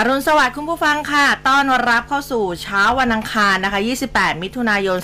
[0.00, 4.98] อรุณสวัสดิ์คุณผู้ฟังค่ะ ต้อนรับเข้าสู่เช้าวันอังคารนะคะ 28 มิถุนายน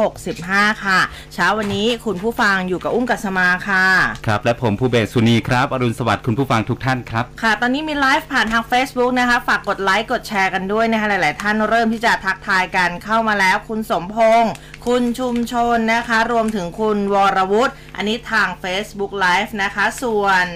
[0.00, 1.00] 2565 ค่ะ
[1.34, 3.84] เช้าวันนี้คุณผู้ฟังอยู่กับอุ้มกัสมาค่ะ
[4.26, 14.50] ครับ และผมภูเบศสุนีครับ อรุณสวัสดิ์คุณผู้ฟังทุกท่านครับ ค่ะ ตอนนี้มีไลฟ์ผ่านทาง Facebook นะคะ ฝากกดไลค์ กดแชร์กันด้วยนะคะ หลาย ๆ ท่านเริ่มที่จะทักทายกันเข้ามาแล้ว คุณสมพงษ์
[14.90, 20.46] คุณชุมชนนะคะ รวมถึงคุณวรวุฒิอันนี้ทาง Facebook Live นะคะ ส่วน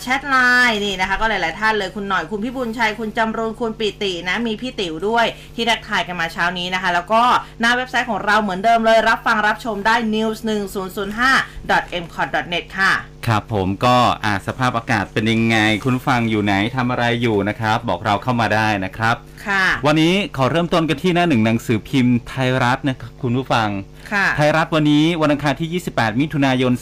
[0.00, 0.36] แชทไล
[0.68, 7.22] น์นี่นะคะ ก็หลาย ๆ ท่านเลยคุณหน่อยคุณพี่บุญชัย คุณจำรูญคุณปิตินะ มีพี่ติ๋วด้วยที่ทักทายกันมาเช้านี้นะคะ แล้วก็
[7.60, 12.92] หน้าเว็บไซต์ของเราเหมือนเดิมเลย รับฟังรับชมได้ news 1 0 0 5 m c o t net ค่ะ
[13.26, 23.68] ครับผมก็อ่าสภาพอากาศเป็นยังไง คุณฟังอยู่ไหนทำอะไรอยู่นะครับ บอกเราเข้ามาได้นะครับ ค่ะ วันนี้ขอเริ่มต้นกันที่หน้าหนึ่งหนังสือพิมพ์ไทยรัฐนะครับคุณผู้ฟัง
[24.12, 26.72] ค่ะ ไทยรัฐวันนี้วันอังคารที่ 28 มิถุนายน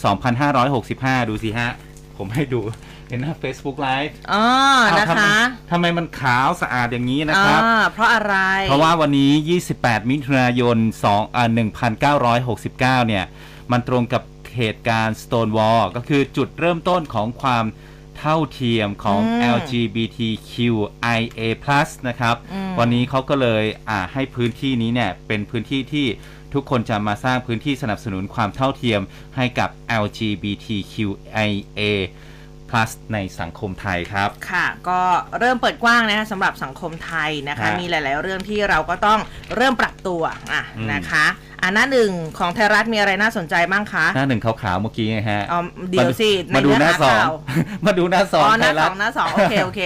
[0.59, 1.71] 2565 ดูสิฮะ
[2.17, 2.61] ผมให้ดู
[3.07, 4.43] เห็นหน้า Facebook Live อ๋อ
[4.91, 5.37] อ้าวนะทำไมคะ
[5.71, 8.35] ทำไมมันขาวสะอาดอย่างนี้นะครับอ่าเพราะอะไร
[8.69, 9.31] เพราะว่าวันนี้
[9.71, 11.45] 28 มิถุนายน2อ่า
[12.47, 13.25] 1969 เนี่ย
[13.71, 14.23] มันตรงกับ
[14.57, 17.65] เหตุการณ์ Stonewall ก็คือจุดเริ่มต้นของความ
[18.19, 21.41] เท่าเทียมของอืม LGBTQIA+
[22.07, 26.07] นะครับอืมวันนี้เขาก็เลยอ่าให้พื้นที่นี้เนี่ยเป็นพื้นที่ที่
[26.53, 29.01] ทุกคนจะมาสร้างพื้นที่สนับสนุนความเท่าเทียม
[29.35, 29.69] ให้กับ
[30.03, 31.81] LGBTQIA+
[33.13, 35.01] ในสังคมไทยครับ ค่ะ ก็
[35.39, 39.19] เริ่มเปิดกว้างนะคะสำหรับสังคมไทยนะคะฮะมีหลาย ๆ เรื่องที่เราก็ต้อง
[39.55, 40.21] เริ่มปรับตัว
[40.53, 41.25] อะอืมนะคะ
[41.63, 45.59] อันหน้าหนึ่งของไทยรัฐมีอะไรน่าสนใจบ้างคะ หน้าหนึ่งขาวๆเมื่อกี้ไงฮะอ๋อ
[45.91, 47.31] เดี๋ยวสิมาดูในหเนื้น้าอหาสองข่าว
[47.85, 49.81] มาดูหน้าสองอ๋อหไทน้ายสรัอฐงหน้าสองโอเคโอเค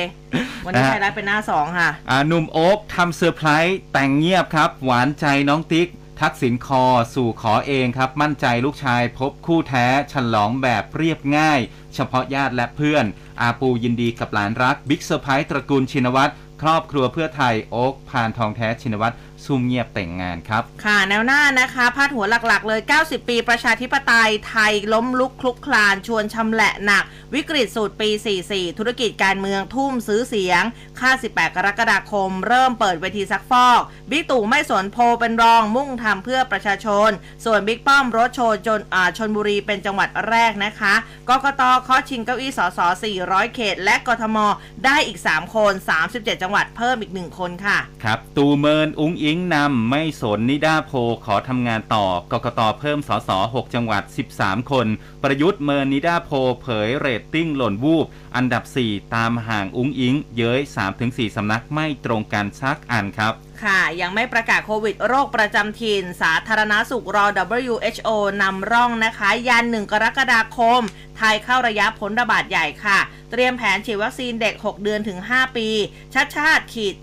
[0.65, 5.87] วันนี้นะฮะไทยรัฐเป็นหน้าสองค่ะอ่าหนุ่มโอ๊กทำเซอร์ไพรส์แต่งเงียบครับ หวานใจน้องติ๊ก
[6.27, 6.83] ทักษิณคอ
[7.15, 11.59] สู่ขอเองครับ มั่นใจลูกชายพบคู่แท้ฉลองแบบเรียบง่าย
[11.95, 13.05] เฉพาะญาติและเพื่อน
[13.41, 19.15] อาปูยินดีกับหลานรัก บิ๊กเซอร์ไพรส์ตระกูลชินวัตรครอบครัวเพื่อไทย โอ๊กพานทองแท้ชินวัตร
[19.45, 28.09] ซุ่มเงียบแต่งงานครับ ค่ะ แนวหน้านะคะพาดหัวหลักๆ เลย 90 ปีประชาธิปไตยไทยล้มลุกคลุกคลาน ชวนชำแหละหนัก วิกฤตสุดปี
[28.45, 30.63] 44 ธุรกิจการเมืองทุ่มซื้อเสียง
[30.99, 37.09] ค่ะ 18 กรกฎาคม เริ่มเปิดเวทีซักฟอก บิ๊กตู่ไม่สนโพลเป็นรองมุ่งทำเพื่อประชาชน
[37.45, 40.93] ส่วนบิ๊กป้อมรถโชว์จนอ่าชลบุรีเป็นจังหวัดแรกนะคะ
[41.29, 42.79] กกตเคาะชิงเก้าอี้สส
[43.17, 44.37] 400 เขต และกทม
[44.85, 45.73] ได้อีก 3 คน
[46.07, 50.91] 37 จังหวัดเพิ่มอีก 1 คนค่ะ ครับ ตูเมินอุ้งอิงนำไม่สนนิด้าโพ
[51.25, 54.03] ขอทำงานต่อกกตเพิ่มสส6จังหวัด
[54.35, 54.87] 13 คน
[55.23, 56.29] ประยุทธ์เมินนิด้าโพ
[56.61, 58.05] เผยเรตติ้งหล่นวูบ
[58.35, 60.59] อันดับ 4 ตามห่างอุ้งอิง เย้ย
[60.97, 63.33] 3-4 สำนักไม่ตรงกันชักอันครับ
[63.65, 67.25] ค่ะ ยังไม่ประกาศโควิด โรคประจำถิ่น สาธารณาสุขรอ
[67.65, 68.09] WHO
[68.41, 70.81] นำร่องนะคะ ยัน 1 กรกฎาคม
[71.17, 72.99] ไทยเข้าระยะพ้นระบาดใหญ่ค่ะ
[73.31, 75.67] เตรียมแผนฉีดวัคซีนเด็ก 6 เดือนถึง 5 ปี
[76.13, 76.95] ชัดชาติขีด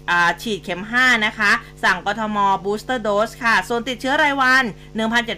[0.42, 1.52] ฉีดเข็ม 5 นะคะ
[1.84, 4.64] สั่งกทมบูสเตอร์โดสค่ะ ส่วนติดเชื้อรายวัน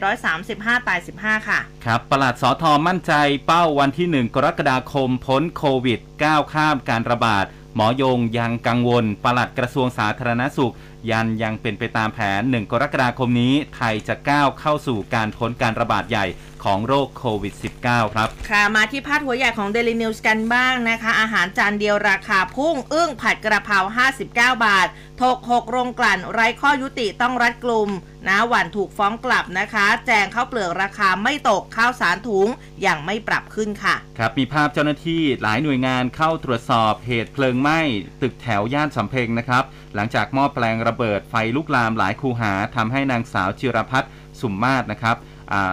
[0.07, 3.13] 1,735 ตาย 15 ค่ะ ครับ ประหลัดสอทอมั่นใจ
[3.47, 7.47] เป้าวันที่ 1 กรกฎาคมพ้นโควิดก้าวข้ามการระบาด
[7.77, 10.73] หมอยงยังกังวลประหลัดกระทรวงสาธารณสุข
[11.11, 16.27] ยันยังเป็นไปตามแผน 1 กรกฎาคมนี้ ไทยจะก้าวเข้าสู่การพ้นการระบาดใหญ่
[16.65, 17.55] ของโรคโควิด
[17.85, 23.79] -19 ครับ ค่ะมาที่พาดหัวใหญ่ของ Daily News กันบ้างนะคะ อาหารจานเดียวราคาพุ่ง อึ้งผัดกระเพรา
[24.17, 24.87] 59 บาท
[25.21, 27.91] ถกหกโรงกลั่นไร้ข้อยุติต้องรัดกลุ่ม
[28.29, 32.49] นะหวันถูกฟ้องกลับนะคะ แจงข้าวเปลือกราคาไม่ตกข้าวสารถุง
[32.83, 37.81] อย่างไม่ปรับขึ้นค่ะ ครับมีภาพเจ้าหน้าที่หลายหน่วยงานเข้าตรวจสอบเหตุเพลิงไหม้
[38.23, 44.11] ตึกแถวย่านสำเพ็งนะครับ หลังจากหม้อแปลงระเบิดไฟลุกลามหลายคูหาทำให้นางสาวจิรพัฒน์
[44.41, 45.17] สุมมาศนะครับ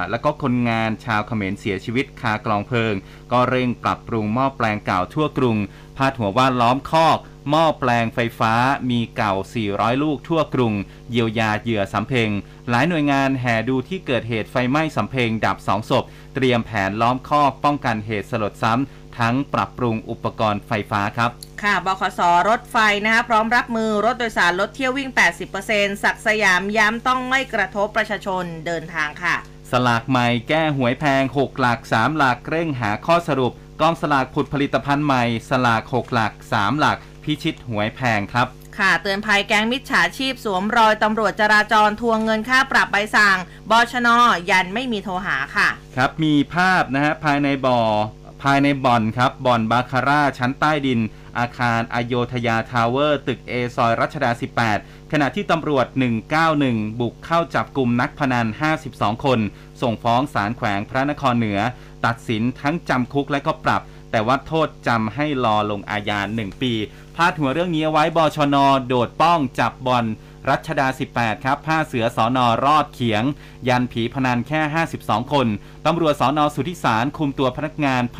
[0.10, 2.94] แล้วก็คนงานชาวเขมรเสียชีวิตคากลองเพลิง
[3.32, 5.58] ก็เร่งปรับปรุงหม้อแปลงเก่าทั่วกรุง
[5.98, 7.18] พาดหัวว่าล้อมคอก
[7.50, 8.54] หม้อแปลงไฟฟ้า
[8.90, 9.34] มีเก่า
[9.70, 10.74] 400 ลูกทั่วกรุง
[11.12, 12.30] เยียวยาเหยื่อสำเพ็ง
[12.70, 16.04] หลายหน่วยงานแห่ดูที่เกิดเหตุไฟไหม้สำเพ็งดับสองศพ
[16.36, 21.32] เตรียมแผนล้อมคอกป้องกันเหตุสลดซ้ำทั้งปรับปรุงอุปกรณ์ไฟฟ้าครับ
[21.64, 25.10] ค่ะ บขส รถไฟนะคะพร้อมรับมือรถโดยสารลดเที่ยววิ่ง
[25.56, 29.36] 80%ศักสยามย้ำต้องไม่กระทบประชาชนเดินทางค่ะ
[29.72, 33.52] สลากใหม่แก้หวยแพง 6 หลัก 3 หลักเร่งหาข้อสรุป
[33.82, 38.48] กองสลากผุดผลิตภัณฑ์ใหม่ สลาก 6 หลัก 3 หลัก พิชิตหวยแพงครับ
[38.80, 43.38] ค่ะเตือนภัยแก๊งมิจฉาชีพสวมรอยตำรวจจราจรทวงเงินค่าปรับใบสั่ง
[43.70, 44.10] บชน
[44.50, 47.80] ยันไม่มีโทรหาค่ะ ครับมีภาพนะฮะภายในบ่อ
[48.42, 51.00] ภายในบ่อนครับบ่อนบาคาร่าชั้นใต้ดิน
[51.40, 54.32] อาคารอโยธยาทาวเวอร์ ตึกเอซอยรัชดา
[54.72, 55.86] 18 ขณะที่ตำรวจ
[56.44, 58.48] 191 บุกเข้าจับกลุ่มนักพนัน
[58.86, 59.40] 52 คน
[59.82, 61.60] ส่งฟ้องศาลแขวงพระนครเหนือ
[62.06, 63.82] ตัดสินทั้งจำคุกและก็ปรับ
[64.12, 66.74] แต่ว่าโทษจำให้รอลงอาญา 1 ปี
[67.16, 68.58] พาดหัวเรื่องนี้ไว้บชน
[68.88, 70.06] โดดป้องจับบอล
[70.50, 73.24] รัชดา 18 ครับ ผ้าเสือสอนอรอดเขียง
[73.68, 74.62] ยันผีพนันแค่
[74.98, 75.48] 52 คน
[75.86, 78.18] ตำรวจสอนอสุทธิสารคุมตัวพนักงานพ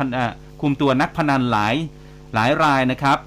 [0.60, 1.74] คุมตัวนักพนันหลาย
[2.34, 3.18] หลายรายนะครับ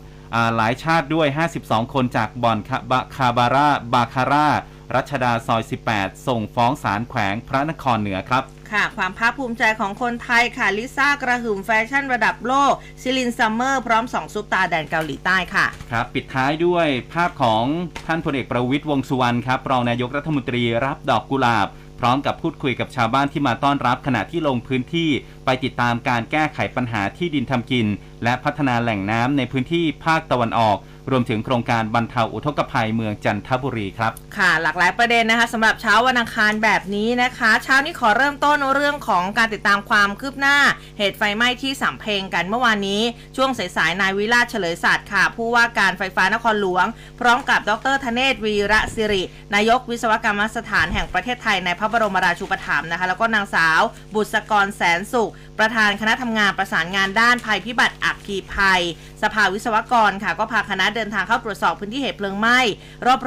[0.56, 1.28] หลายชาติด้วย
[1.62, 4.48] 52 คนจากบ่อนคาบาคาบาร่าบาคาร่า
[4.96, 5.62] รัชดาซอย
[5.94, 17.64] 18 ส่งฟ้องศาลแขวงพระนครเหนือครับ ค่ะ ความภาคภูมิใจของคนไทยค่ะ ลิซ่ากระหึ่มแฟชั่นระดับโลก Celine Summer พร้อมสองซุปตาร์แดนเกาหลีใต้ค่ะ ครับ ปิดท้ายด้วยภาพของ
[18.08, 21.68] ท่านพลเอกประวิตยวงสุวรรณครับ รองนายกรัฐมนตรีรับดอกกุหลาบ
[22.00, 25.10] พร้อมกับพูดคุยกับชาวบ้านที่มาต้อนรับขณะที่ลงพื้นที่
[25.46, 27.88] ไปติดตามการแก้ไขปัญหาที่ดินทำกิน
[28.24, 30.78] และพัฒนาแหล่งน้ำในพื้นที่ภาคตะวันออก
[31.12, 40.58] รวมถึงโครงการบรรเทาอุทกภัยเมืองจันทบุรีครับ ค่ะ หลากหลายประเด็นนะคะสำหรับเช้าวันอังคารแบบนี้นะคะ เช้านี้ขอเริ่มต้นเรื่องของการติดตามความคืบหน้า
[40.98, 43.02] เหตุไฟไหม้ที่สำเพ็งกันเมื่อวานนี้
[43.36, 46.86] ช่วงสายๆนายวิราชเฉลยศาสตร์ค่ะ ผู้ว่าการไฟฟ้านครหลวง
[47.20, 49.24] พร้อมกับดรธเนศวีระสิริ
[49.56, 53.82] นายกวิศวกรรมสถานแห่งประเทศไทยในพระบรมราชูปถัมภ์นะคะแล้วก็นางสาว
[54.14, 58.82] บุษกรแสนสุขประธานคณะทำงานประสานงานด้านภัยพิบัติอักคีภัย
[59.24, 62.60] สภาวิศวกรค่ะ ก็พาคณะเดินทางเข้าตรวจสอบพื้นที่เหตุเพลิงไหม้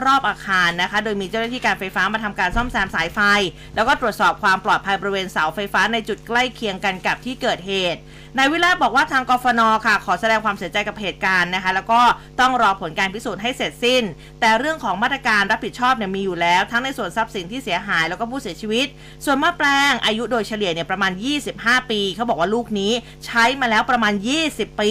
[0.07, 3.21] รอบๆอาคารนะคะ โดยมีเจ้าหน้าที่การไฟฟ้ามาทำการซ่อมแซมสายไฟ
[3.75, 8.01] แล้วก็ตรวจสอบความปลอดภัยบริเวณเสาไฟฟ้าในจุดใกล้เคียงกันกับที่เกิดเหตุ
[8.39, 12.01] นายวิลาบอกว่าทางกฟนค่ะ ขอแสดงความเสียใจกับเหตุการณ์นะคะ แล้วก็
[12.41, 14.03] ต้องรอผลการพิสูจน์ให้เสร็จสิ้น
[14.41, 18.87] แต่เรื่องของมาตรการรับผิดชอบเนี่ยมีอยู่แล้ว ทั้งในส่วนทรัพย์สินที่เสียหายแล้วก็ผู้เสียชีวิต
[19.25, 21.13] ส่วนมะแปลงอายุโดยเฉลี่ยเนี่ยประมาณ
[21.51, 22.93] 25 ปี เขาบอกว่าลูกนี้
[23.27, 24.15] ใช้มาแล้วประมาณ
[24.47, 24.91] 20 ปี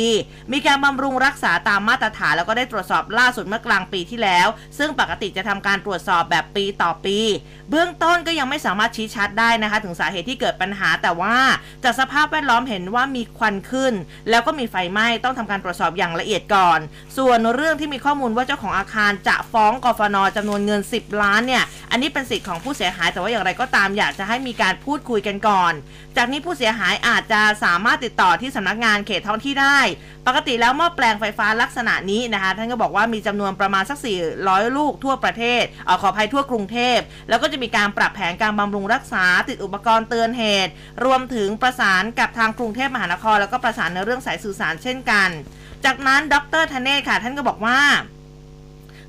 [0.51, 7.17] มีการบำรุงรักษาตามมาตรฐานแล้วก็ได้ตรวจสอบล่าสุดเมื่อกลางปีที่แล้ว ซึ่งปกติจะทำการตรวจสอบแบบปีต่อปี
[7.69, 11.37] เบื้องต้นก็ยังไม่สามารถชี้ชัดได้นะคะ ถึงสาเหตุที่เกิดปัญหาแต่ว่า
[11.83, 13.93] จากสภาพแวดล้อมเห็นว่ามีควันขึ้น
[14.29, 16.79] แล้วก็มีไฟไหม้ต้องทำการตรวจสอบอย่างละเอียดก่อน
[17.17, 25.73] ส่วนเรื่องที่มีข้อมูลว่าเจ้าของอาคารจะฟ้องกฟนจำนวนเงิน 10 ล้านเนี่ยอันนี้เป็นสิทธิ์ของผู้เสียหายแต่ว่าอย่างไรก็ตามอยากจะให้มีการพูดคุยกันก่อน
[26.17, 29.79] จากนี้ผู้เสียหายอาจจะสามารถติดต่อที่สำนักงานเขตท้องที่ได้
[30.27, 33.97] ปกติแล้วหม้อแปลงไฟฟ้าลักษณะนี้นะคะท่านก็บอกว่ามีจำนวนประมาณสัก
[34.37, 36.99] 400 ลูกทั่วประเทศเออขออภัยทั่วกรุงเทพ
[37.29, 40.71] แล้วก็จะมีการปรับแผนการบำรุงรักษาติดอุปกรณ์เตือนเหตุ
[41.05, 45.29] รวมถึงประสานกับทางกรุงเทพมหานครอแล้วก็ประสานในเรื่องสายสื่อสารเช่นกัน
[45.85, 47.79] จากนั้นดรธเนศค่ะ ท่านก็บอกว่า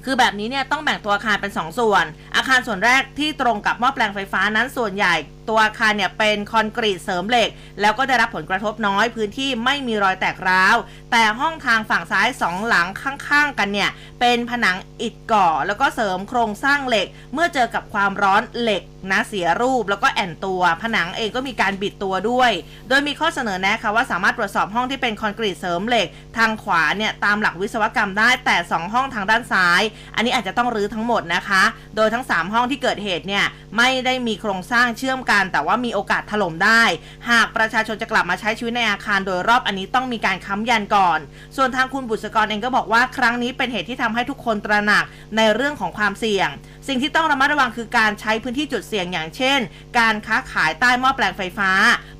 [0.04, 2.04] คือแบบนี้เนี่ยต้องแบ่งตัวอาคารเป็น 2ส่วน
[2.36, 5.14] อาคารส่วนแรกที่ตรงกับหม้อแปลงไฟฟ้านั้นส่วนใหญ่
[5.48, 7.48] ตัวอาคารเนี่ยเป็นคอนกรีตเสริมเหล็ก
[7.80, 10.76] แล้วก็ได้รับผลกระทบน้อยพื้นที่ไม่มีรอยแตกร้าว
[11.12, 13.90] แต่ห้องทางฝั่งซ้ายสองหลังข้างๆ กันเนี่ย
[14.20, 22.50] เป็นผนังอิฐก่อ แล้วก็เสริมโครงสร้างเหล็ก เมื่อเจอกับความร้อนเหล็กนะเสียรูปแล้วก็แอนตัว ผนังเองก็มีการบิดตัวด้วย
[22.88, 26.06] โดยมีข้อเสนอแนะค่ะว่าสามารถตรวจสอบห้องที่เป็นคอนกรีตเสริมเหล็ก
[26.36, 29.82] ทางขวาเนี่ยตามหลักวิศวกรรมได้แต่ 2 ห้องทางด้านซ้าย
[30.14, 31.62] อันนี้อาจจะต้องรื้อทั้งหมดนะคะ
[31.96, 33.44] โดยทั้ง 3 ห้องที่เกิดเหตุเนี่ย
[33.76, 36.82] ไม่ได้มีโครงสร้างเชื่อมกันแต่ว่ามีโอกาสถล่มได้
[37.30, 41.18] หากประชาชนจะกลับมาใช้ชีวิตในอาคารโดยรอบอันนี้ต้องมีการค้ำยันก่อน
[41.56, 45.04] ส่วนทางคุณบุษกรเองก็บอกว่าครั้งนี้เป็นเหตุที่ทำให้ทุกคนตระหนัก
[45.36, 46.48] ในเรื่องของความเสี่ยง
[46.88, 49.58] สิ่งที่ต้องระมัดระวังคือการใช้พื้นที่จุดเสี่ยงอย่างเช่น
[49.98, 51.70] การค้าขายใต้หม้อแปลงไฟฟ้า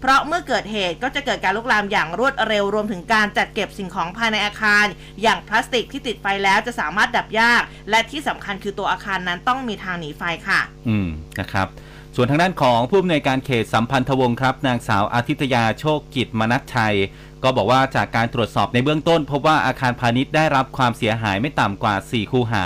[0.01, 4.87] เพราะเมื่อเกิดเหตุก็จะเกิดการลุกลามอย่างรวดเร็วรวมถึงการจัดเก็บสิ่งของภายในอาคาร
[5.23, 11.09] อย่างพลาสติกที่ติดไฟแล้วจะสามารถดับยาก และที่สำคัญคือตัวอาคารนั้นต้องมีทางหนีไฟค่ะ อืม
[11.41, 11.69] นะครับ
[12.19, 16.97] ส่วนทางด้านของผู้อำนวยการเขตสัมพันธวงศ์ครับ นางสาวอาทิตยาโชคกิจมนัชชัย
[17.43, 22.65] ก็บอกว่าจากการตรวจสอบในเบื้องต้น พบว่าอาคารพาณิชย์ได้รับความเสียหายไม่ต่ำกว่า 4 คูหา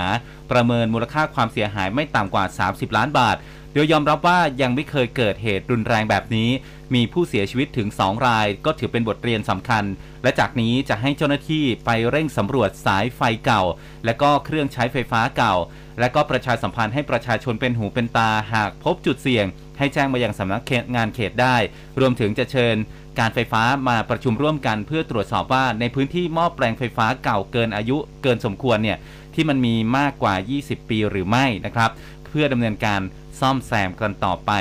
[0.51, 3.35] ประเมินมูลค่าความเสียหายไม่ต่ำกว่า 30 ล้านบาท
[3.73, 6.49] โดยยอมรับว่ายังไม่เคยเกิดเหตุรุนแรงแบบนี้
[6.93, 9.83] มีผู้เสียชีวิตถึง 2 ราย ก็ถือเป็นบทเรียนสำคัญ
[10.23, 13.63] และจากนี้จะให้เจ้าหน้าที่ไปเร่งสำรวจสายไฟเก่า
[14.05, 15.55] และก็เครื่องใช้ไฟฟ้าเก่า
[15.99, 19.45] และก็ประชาสัมพันธ์ให้ประชาชนเป็นหูเป็นตาหากพบจุดเสี่ยง
[19.77, 20.63] ให้แจ้งมายังสำนัก
[20.95, 21.55] งานเขตได้
[21.99, 22.75] รวมถึงจะเชิญ
[23.19, 28.97] การไฟฟ้ามาประชุมร่วมกันเพื่อตรวจสอบว่าในพื้นที่หม้อแปลงไฟฟ้าเก่าเกินอายุเกินสมควรเนี่ย
[29.33, 31.91] ที่มันมีมากกว่า 20 ปีหรือไม่นะครับ
[32.25, 33.01] เพื่อดำเนินการ
[33.41, 34.51] ซ่อมแซมกันต่อไป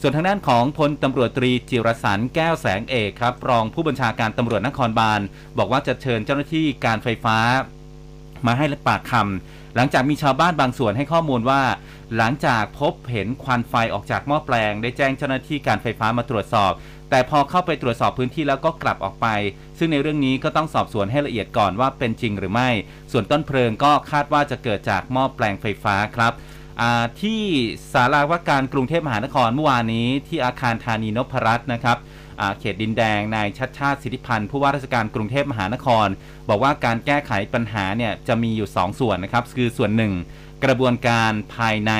[0.00, 5.20] ส่วนทางด้านของพลตำรวจตรีจิรสันแก้วแสงเอกครับ รองผู้บัญชาการตำรวจนครบาล
[5.58, 7.36] บอกว่าจะเชิญเจ้าหน้าที่การไฟฟ้า
[8.46, 11.62] มาให้ปากคำหลังจากมีชาวบ้านบางส่วนให้ข้อมูลว่า
[12.16, 16.72] หลังจากพบเห็นควันไฟออกจากหม้อแปลง ได้แจ้งเจ้าหน้าที่การไฟฟ้ามาตรวจสอบ
[17.10, 19.26] แต่พอเข้าไปตรวจสอบพื้นที่แล้วก็กลับออกไป
[19.78, 22.70] ซึ่งในเรื่องนี้ก็ต้องสอบสวนให้ละเอียดก่อนว่าเป็นจริงหรือไม่
[23.12, 26.32] ส่วนต้นเพลิงก็คาดว่าจะเกิดจากหม้อแปลงไฟฟ้าครับ
[27.20, 27.40] ที่
[27.92, 31.98] สาราว่าการกรุงเทพมหานครเมื่อวานนี้ที่อาคารธานีนพรัตน์นะครับ
[32.58, 36.08] เขตดินแดงนายชัดชาติสิทธิพันธ์ผู้ว่าราชการกรุงเทพมหานคร
[36.48, 40.12] บอกว่าการแก้ไขปัญหาเนี่ยจะมีอยู่ 2 ส่วนนะครับ คือส่วนหนึ่ง
[40.64, 41.92] กระบวนการภายใน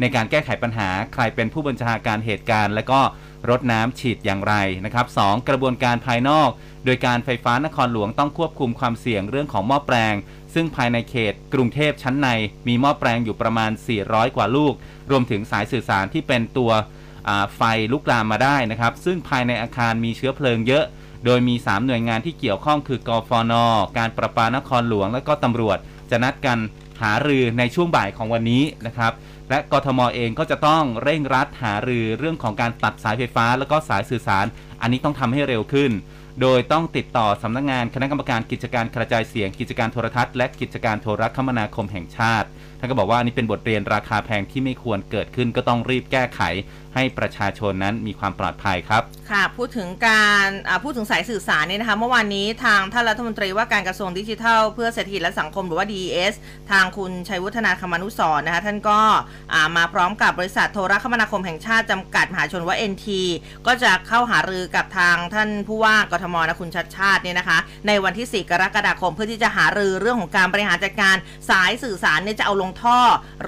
[0.00, 3.00] ในการแก้ไขปัญหาใครเป็นผู้บัญชาการเหตุการณ์ และก็
[3.50, 6.48] รดน้ำฉีดอย่างไรนะครับสองกระบวนการภายนอก
[6.84, 10.14] โดยการไฟฟ้านครหลวงต้องควบคุมความเสี่ยงเรื่องของหม้อแปลง
[10.54, 12.28] ซึ่งภายในเขตกรุงเทพชั้นใน
[12.68, 13.70] มีหม้อแปลงอยู่ประมาณ
[14.02, 14.72] 400 กว่าลูก
[15.10, 16.70] รวมถึงสายสื่อสารที่เป็นตัว
[17.56, 17.60] ไฟ
[17.92, 20.84] ลุกลามมาได้นะครับ ซึ่งภายในอาคารมีเชื้อเพลิงเยอะ
[21.24, 23.54] โดยมี 3 หน่วยงานที่เกี่ยวข้องคือกฟน
[23.98, 25.78] การประปานครหลวง และก็ตำรวจ
[26.10, 26.58] จะนัดกัน
[27.02, 29.12] หารือในช่วงบ่ายของวันนี้นะครับ
[29.50, 34.46] และกทมเองก็จะต้องเร่งรัดหารือเรื่องของการตัดสายไฟฟ้า แล้วก็สายสื่อสาร
[34.82, 35.90] อันนี้ต้องทำให้เร็วขึ้น
[36.40, 42.48] โดยต้องติดต่อสำนักงงานคณะกรรมการกิจการกระจายเสียงกิจการโทรทัศน์และกิจการโทรคมนาคมแห่งชาติ
[42.78, 46.40] ท่านก็บอกว่าอันนี่เป็นบทเรียนราคาแพงที่ไม่ควรเกิดขึ้นก็ต้องรีบแก้ไข
[46.94, 50.46] ให้ประชาชนนั้นมีความปลอดภัยครับ ค่ะพูดถึงการ
[50.84, 56.34] พูดถึงสายสื่อสารเนี่ยนะคะเมื่อวานนี้ทางท่านรัฐมนตรีว่าการกระทรวงดิจิทัล เพื่อเศรษฐกิจและสังคมหรือว่า DES
[56.70, 59.00] ทางคุณชัยวุฒนาคมานุสรนะคะท่านก็
[59.76, 63.06] มาพร้อมกับบริษัทโทรคมนาคมแห่งชาติจำกัดมหาชนว่า NT
[63.66, 71.16] ก็จะเข้าหารือกับทางท่านผู้ว่ากททมนะคุณชัดชาติเนี่ยนะคะ ในวันที่ 4 กรกฎาคมเพื่อที่จะหารือเรื่องของการบริหารจัดการ
[71.50, 72.98] สายสื่อสารเนี่ยจะเอาลงท่อ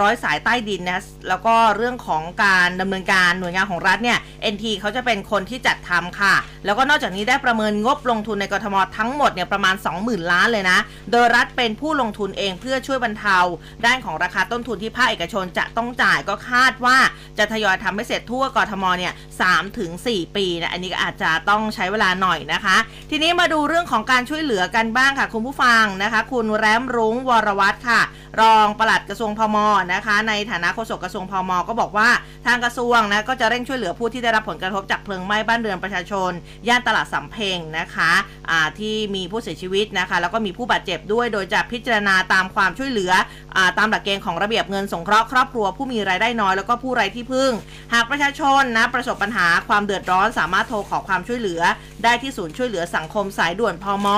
[0.00, 4.19] ร้อยสายใต้ดินนะแล้วก็เรื่องของการดำเนินการหน่วยงานของรัฐเนี่ย
[4.54, 10.78] NT เขาจะเป็นคนที่จัดทำค่ะ แล้วก็นอกจากนี้ได้ประเมินงบลงทุนในกทมทั้งหมดเนี่ยประมาณ 20,000 ล้านเลยนะ
[11.12, 13.38] โดยรัฐเป็นผู้ลงทุนเองเพื่อช่วยบรรเทา
[13.87, 16.99] ด้านของราคาต้นทุนที่ภาคเอกชนจะต้องจ่ายก็คาดว่า
[17.38, 19.12] จะทยอยทำให้เสร็จทั่วกทมเนี่ย
[19.45, 22.63] 3ถึง4ปีนะอันนี้ก็อาจจะต้องใช้เวลาหน่อยนะคะ
[23.11, 28.02] ทีนี้มาดูเรื่องของการช่วยเหลือกันบ้างค่ะ คุณผู้ฟังนะคะ คุณแรมรุ้งวรวัตรค่ะ
[28.40, 29.56] รองปลัดกระทรวงพม
[29.94, 32.09] นะคะ ในฐานะโฆษกกระทรวงพมก็บอกว่า
[32.47, 36.30] ทางกระทรวงนะก็จะเร่งช่วยเหลือผู้ที่ได้รับผลกระทบจากเพลิงไหม้บ้านเรือนประชาชน
[36.68, 38.12] ย่านตลาดสำเพ็งนะคะ
[38.50, 43.12] อ่าที่มีผู้เสียชีวิตนะคะ แล้วก็มีผู้บาดเจ็บด้วยโดยจะพิจารณาตามความช่วยเหลือ
[43.56, 47.50] อตามหลักเกณฑ์ของระเบียบเงินสงเคราะห์ครอบครัวผู้มีรายได้น้อยแล้วก็ผู้ไร้ที่พึ่ง
[47.94, 51.61] หากประชาชนนะประสบปัญหาความเดือดร้อนสามารถโทรขอความช่วยเหลือ
[52.04, 54.08] ได้ที่ศูนย์ช่วยเหลือสังคมสายด่วนพม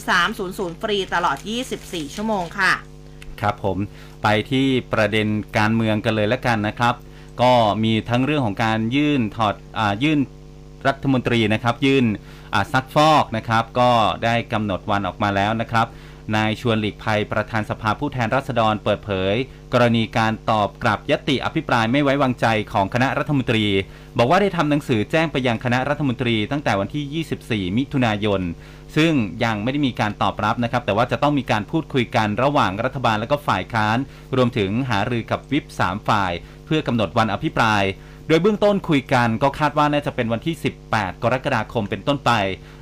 [0.00, 1.36] 1300 ฟรีตลอด
[1.76, 2.72] 24 ชั่วโมงค่ะ
[3.40, 3.78] ครับผม
[4.22, 6.94] ไปที่ประเด็นการเมืองกันเลยแล้วกันนะครับ
[7.42, 7.52] ก็
[7.84, 10.18] มีทั้งเรื่องของการยื่นถอดอายื่น
[10.86, 12.04] รัฐมนตรีนะครับ ยื่น
[12.54, 13.90] อ่าซักฟอกนะครับ ก็
[14.24, 15.86] ได้กำหนดวันออกมาแล้วนะครับ
[16.34, 19.34] นายชวนหลีกภัยประธานสภาผู้แทนราษฎรเปิดเผย
[19.72, 23.64] กรณีการตอบกลับยติอภิปรายไม่ไว้วางใจของคณะรัฐมนตรี
[24.18, 28.40] บอกว่าได้ทำหนังสือแจ้งไปยังคณะรัฐมนตรีตั้งแต่วันที่ 24 มิถุนายน
[28.96, 29.12] ซึ่ง
[29.44, 33.98] ยังไม่ได้มีการตอบรับนะครับ แต่ว่าจะต้องมีการพูดคุยกันระหว่างรัฐบาลและก็ฝ่ายค้าน
[34.36, 36.32] รวมถึงหารือกับวิป3ฝ่าย
[36.66, 37.82] เพื่อกำหนดวันอภิปราย
[38.28, 40.54] โดยเบื้องต้นคุยกันก็คาดว่าน่าจะเป็นวันที่
[40.88, 42.30] 18 กรกฎาคมเป็นต้นไป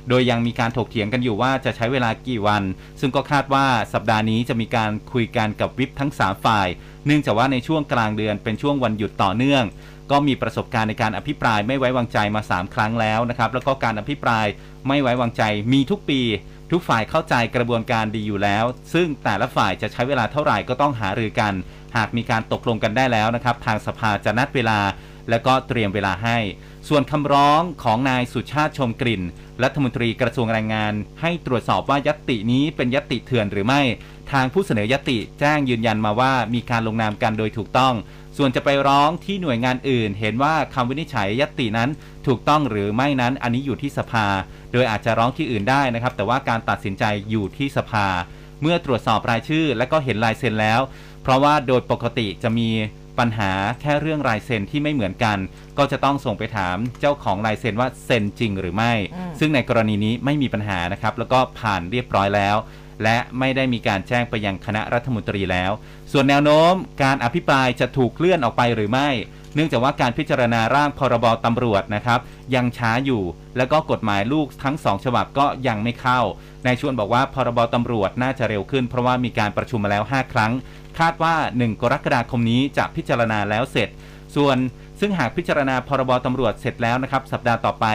[0.09, 2.63] โดยยังมีการถกเถียงกันอยู่ว่าจะใช้เวลากี่วัน
[2.99, 6.67] ซึ่งก็คาดว่าสัปดาห์นี้จะมีการคุยกันกับวิปทั้ง 3 ฝ่าย
[7.05, 9.63] เนื่องจากว่าในช่วงกลางเดือนเป็นช่วงวันหยุดต่อเนื่อง
[10.11, 14.45] ก็มีประสบการณ์ในการอภิปรายไม่ไว้วางใจมา 3 ครั้งแล้วนะครับ แล้วก็การอภิปราย
[14.87, 16.21] ไม่ไว้วางใจมีทุกปี
[16.71, 21.53] ทุกฝ่ายเข้าใจกระบวนการดีอยู่แล้ว ซึ่งแต่ละฝ่ายจะใช้เวลาเท่าไหร่ก็ต้องหารือกัน
[21.95, 24.79] หากมีการตกลงกันได้แล้วนะครับ ทางสภาจะนัดเวลา
[25.29, 26.37] และก็เตรียมเวลาให้
[26.89, 29.21] ส่วนคำร้องของนายสุชาติชมกลิ่น
[29.63, 33.81] รัฐมนตรีกระทรวงแรงงาน ให้ตรวจสอบว่ายตตินี้เป็นยตติเถื่อนหรือไม่
[34.31, 37.93] ทางผู้เสนอยตติแจ้งยืนยันมาว่ามีการลงนามกันโดยถูกต้อง
[38.37, 41.89] ส่วนจะไปร้องที่หน่วยงานอื่น เห็นว่าคำวินิจฉัยยตตินั้น
[42.27, 44.27] ถูกต้องหรือไม่นั้นอันนี้อยู่ที่สภา
[44.73, 48.07] โดยอาจจะร้องที่อื่นได้นะครับ แต่ว่าการตัดสินใจอยู่ที่สภา
[48.61, 50.81] เมื่อตรวจสอบรายชื่อ และก็เห็นลายเซ็นแล้ว
[51.23, 52.69] เพราะว่าโดยปกติจะมี
[53.19, 55.37] ปัญหาแค่เรื่องลายเซ็นที่ไม่เหมือนกัน
[55.77, 62.55] ก็จะต้องส่งไปถามเจ้าของลายเซ็นว่าเซ็นจริงหรือไม่อืมซึ่งในกรณีนี้ไม่มีปัญหานะครับ แล้วก็ผ่านเรียบร้อยแล้ว
[63.03, 65.71] และไม่ได้มีการแจ้งไปยังคณะรัฐมนตรีแล้ว
[66.11, 69.09] ส่วนแนวโน้ม การอภิปรายจะถูกเลื่อนออกไปหรือไม่
[69.55, 72.19] เนื่องจากว่าการพิจารณาร่างพรบตำรวจนะครับ
[72.55, 73.23] ยังช้าอยู่
[73.57, 76.19] แล้วก็กฎหมายลูกทั้งสองฉบับก็ยังไม่เข้า
[76.65, 80.51] นายชวนบอกว่าพรบตำรวจน่าจะเร็วขึ้น เพราะว่ามีการประชุมมาแล้ว 5 ครั้ง
[80.99, 83.89] คาดว่า 1 กรกฎาคมนี้จะพิจารณาแล้วเสร็จ
[84.35, 84.57] ส่วน
[84.99, 87.85] ซึ่งหากพิจารณาพรบตำรวจเสร็จแล้วนะครับ สัปดาห์ต่อไป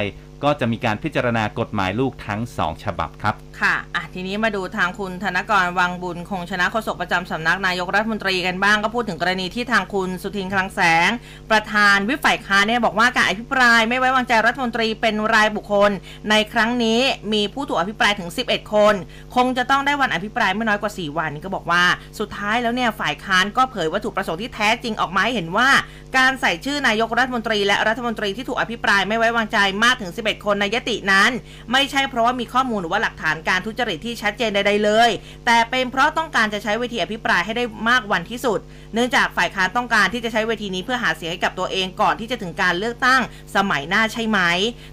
[0.45, 11.11] ก็จะมีการพิจารณากฎหมายลูกทั้ง 2 ฉบับครับ ค่ะอะ ทีนี้มาดูทางคุณธนกรวังบุญ คงชนะโฆษกประจำสำนักนายกรัฐมนตรีกันบ้าง ก็พูดถึงกรณีที่ทางคุณสุทินคลังแสง
[11.51, 15.91] ประธานวิฝ่ายค้านเนี่ยบอกว่าการอภิปรายไม่ไว้วางใจรัฐมนตรีเป็นรายบุคคล
[16.31, 17.01] ในครั้งนี้
[17.33, 18.95] มีผู้ถูกอภิปรายถึง 11 คน
[19.37, 21.85] คงจะต้องได้วันอภิปรายไม่น้อยกว่า 4 วันก็บอกว่า
[22.19, 25.69] สุดท้ายแล้วเนี่ยฝ่ายค้านก็เผยวัตถุประสงค์ที่แท้จริงออกมาให้เห็นว่า
[26.17, 31.31] การใส่ชื่อนายกรัฐมนตรี และรัฐมนตรีที่ถูกอภิปรายไม่ไว้วางใจมากถึง11คนในยตินั้น
[31.73, 35.11] ไม่ใช่เพราะว่ามีข้อมูลหรือว่าหลักฐานการทุจริตที่ชัดเจนใดๆเลย
[35.47, 38.59] แต่เป็นเพราะต้องการจะใช้เวทีอภิปรายให้ได้มากวันที่สุด
[38.95, 43.21] เนื่องจากฝ่ายค้านต้องการที่จะใช้เวทีนี้เพื่อหาเสียงให้กับตัวเองก่อนที่จะถึงการเลือกตั้ง
[43.57, 44.39] สมัยหน้าใช่ไหม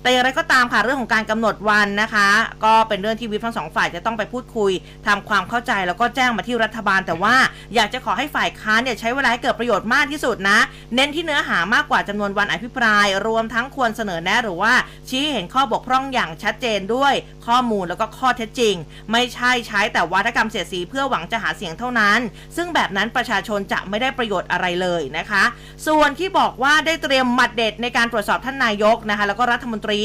[0.01, 2.29] แต่อย่างไรก็ตามค่ะเรื่องของการกำหนดวันนะคะ
[2.65, 4.71] ก็เป็นเรื่องที่วิปทั้งสองฝ่ายจะต้องไปพูดคุย
[5.07, 7.35] ทำความเข้าใจแล้วก็แจ้งมาที่รัฐบาล แต่ว่า
[7.75, 10.59] อยากจะขอให้ฝ่ายค้านเนี่ยใช้เวลาให้เกิดประโยชน์มากที่สุดนะ
[10.95, 14.73] เน้นที่เนื้อหามากกว่าจำนวนวันอภิปราย รวมทั้งควรเสนอแนะหรือว่า
[15.09, 17.13] ชี้ให้เห็นข้อบกพร่องอย่างชัดเจนด้วย
[17.47, 18.75] ข้อมูลแล้วก็ข้อเท็จจริง
[19.11, 22.19] ไม่ใช่ใช้แต่วัฒกรรมเสียดสีเพื่อหวังจะหาเสียงเท่านั้น
[22.55, 25.43] ซึ่งแบบนั้นประชาชนจะไม่ได้ประโยชน์อะไรเลยนะคะ
[25.87, 30.01] ส่วนที่บอกว่าได้เตรียมหมัดเด็ดในการตรวจสอบท่านนายกนะคะ แล้วก็รัฐมนตรี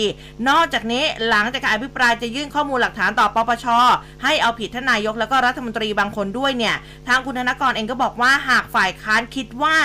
[0.49, 3.67] นอกจากนี้หลังจากการอภิปรายจะยื่นข้อมูลหลักฐานต่อปปช
[4.23, 6.77] ให้เอาผิดท่านนายกแล้วก็รัฐมนตรีบางคนด้วยเนี่ย
[7.09, 9.77] ทางคุณธนกรเองก็บอกว่าหากฝ่ายค้านคิดว่า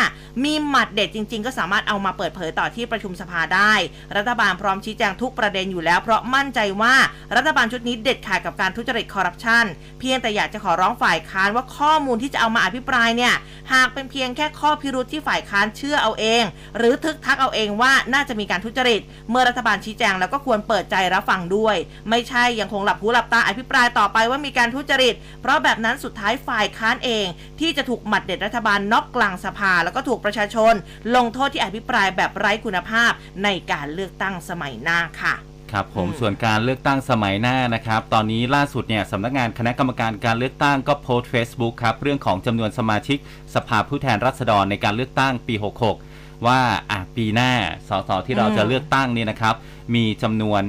[0.43, 3.73] มีหมัดเด็ดจริง ๆ ก็สามารถเอามาเปิดเผยต่อที่ประชุมสภาได้
[4.15, 6.95] รัฐบาลพร้อมชี้แจงทุกประเด็นอยู่แล้ว เพราะมั่นใจว่า
[7.35, 9.65] รัฐบาลชุดนี้เด็ดขาดกับการทุจริตคอร์รัปชัน
[9.99, 13.33] เพียงแต่อยากจะขอร้องฝ่ายค้านว่าข้อมูลที่จะเอามาอภิปรายเนี่ย
[13.73, 16.43] หากเป็นเพียงแค่ข้อพิรุธที่ฝ่ายค้านเชื่อเอาเอง
[16.77, 21.75] หรือทึกทักเอาเองว่าน่าจะมีการทุจริต เมื่อรัฐบาลชี้แจงแล้วก็ควรเปิดใจรับฟังด้วย
[22.09, 27.25] ไม่ใช่ยังคงหลับหูหลับตาอภิปรายต่อไปว่ามีการทุจริต เพราะแบบนั้นสุดท้ายฝ่ายค้านเอง
[27.59, 30.73] ที่จะถูกหมัดเด็ดรัฐบาลน็อกกลางสภา แล้วก็ถูกประชาชน
[31.15, 33.11] ลงโทษที่อภิปรายแบบไร้คุณภาพ
[33.43, 35.35] ในการเลือกตั้งสมัยหน้าค่ะ
[35.71, 43.17] ครับผมอืมส่วนการเลือกตั้งสมัยหน้านะครับ ตอนนี้ล่าสุดเนี่ยสำนักงานคณะกรรมการการเลือกตั้งก็โพสต์ Facebook ครับ เรื่องของจำนวนสมาชิก
[43.55, 45.55] สภาผู้แทนราษฎรในการเลือกตั้งปี
[45.99, 46.59] 66 ว่า
[46.91, 47.51] อะปีหน้า
[47.89, 49.55] สสที่เราจะอืมเลือกตั้งเนี่ยนะครับ
[49.95, 50.61] มีจำนวน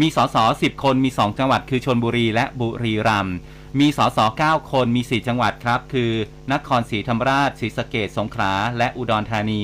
[0.00, 3.36] มีสส10 คนมี 2 จังหวัดคือชนบุรีและบุรีรัมย์
[3.80, 6.12] มีสส9คนมี 4 จังหวัดครับ คือ
[6.52, 9.62] นครศรีธรรมราชศรีสะเกดสงขลาและอุดรธานี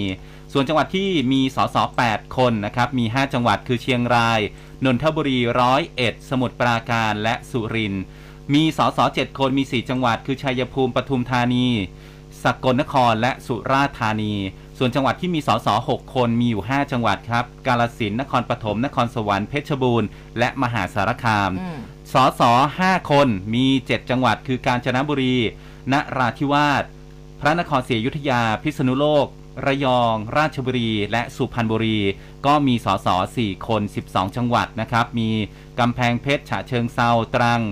[0.52, 4.40] ส่วนจังหวัดที่มีสส8คนนะครับมี 5 จังหวัดคือเชียงราย
[4.84, 8.02] นนทบุรีร้อยเอ็ดสมุทรปราการและสุรินทร์
[8.54, 11.66] มีสส7คนมี 4 จังหวัด คือชัยภูมิปทุมธานี
[12.42, 14.34] สกลนครและสุราษฎร์ธานี
[14.78, 21.52] ส่วนจังหวัดที่มีสส6คนมีอยู่ 5 จังหวัดครับ กาลสินนครปฐม นครสวรรค์ เพชรบูรณ์ และมหาสารคามม
[22.12, 22.42] สส
[22.78, 25.36] 5คนมี 7 จังหวัด คือกาญจนบุรี
[25.92, 26.82] นราธิวาส
[27.40, 29.26] พระนครศรีอยุธยา พิษณุโลก
[29.66, 31.98] ระยอง ราชบุรี และสุพรรณบุรี
[32.46, 35.30] ก็มีสส4คน 12 จังหวัดนะครับ มี
[35.78, 37.62] กำแพงเพชร ฉะเชิงเซา ตรัง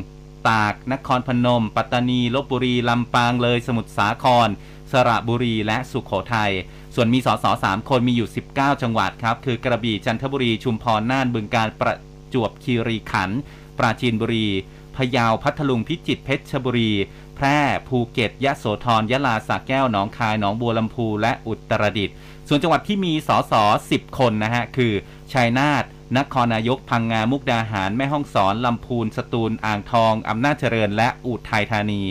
[0.49, 4.49] ตาก นครพนม ปัตตานี ลบบุรี ลำปาง เลย สมุทรสาคร
[4.93, 6.53] สระบุรีและสุขโขทัย
[6.95, 11.97] ส่วนมีสส3คนมีอยู่ 19 จังหวัดครับ คือกระบี่จันทบุรีชุมพรน่านบึงกาฬประ
[12.35, 13.41] จวบคีรีขันธ์
[13.79, 14.47] ปราจีนบุรี
[14.97, 16.93] พะเยาพัทลุงพิจิตรเพชรบุรี
[17.37, 22.15] แพร่ภูเก็ตยะโสธรยะลาสระแก้วหนองคายหนองบัวลำพูและอุตรดิตถ์
[22.49, 23.53] ส่วนจังหวัดที่มีสส
[23.87, 24.93] 10คนนะฮะคือ
[25.33, 25.85] ชัยนาท
[26.19, 32.03] นครนายกพังงามุกดาหาร แม่ฮ่องสอน ลำพูนสตูลอ่างทอง อำนาจเจริญและอุทัยธานี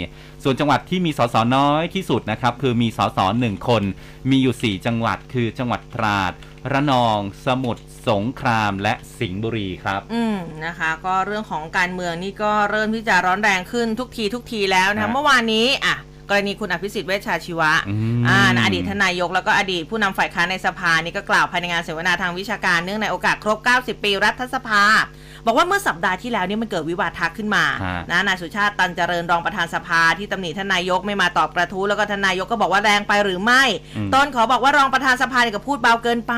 [0.47, 3.83] ส่วนจังหวัดที่มีสสน้อยที่สุดนะครับ คือมีสสหนึ่งคน
[4.29, 6.33] มีอยู่ 4 จังหวัดคือจังหวัดตราด
[6.71, 15.97] ระนอง สมุทรสงครามและสิงห์บุรีครับ อืมนะคะ ก็เรื่องของการเมืองนี่ก็เริ่มที่จะร้อนแรงขึ้นทุกทีทุกทีแล้วนะครัคะบเมื่อวานนี้อะ
[16.29, 24.83] กรณีคุณอภิสิทธิ์เวชชาชีวะอืมอ่านะอดีตทานนายกแล้วก็อดีตผู้นำฝ่ายค้านในสภานี่ก็กล่าวภายในงานเสวนาทางวิชาการเนื่องในโอกาสครบ 90 ปีรัฐสภา
[25.45, 33.63] บอกว่าเมื่อสัปดาห์ที่แล้วเนี่ยมันเกิดวิวาทะขึ้นมาฮะนะนายสุชาติตันเจริญรองประธานสภาที่ตำหนิท่านนายกไม่มาตอบกระทู้แล้วก็ท่านนายกก็บอกว่าแรงไปหรือไม่
[33.97, 36.35] อืมต้นขอบอกว่ารองประธานสภาเนี่ยก็พูดเบาเกินไป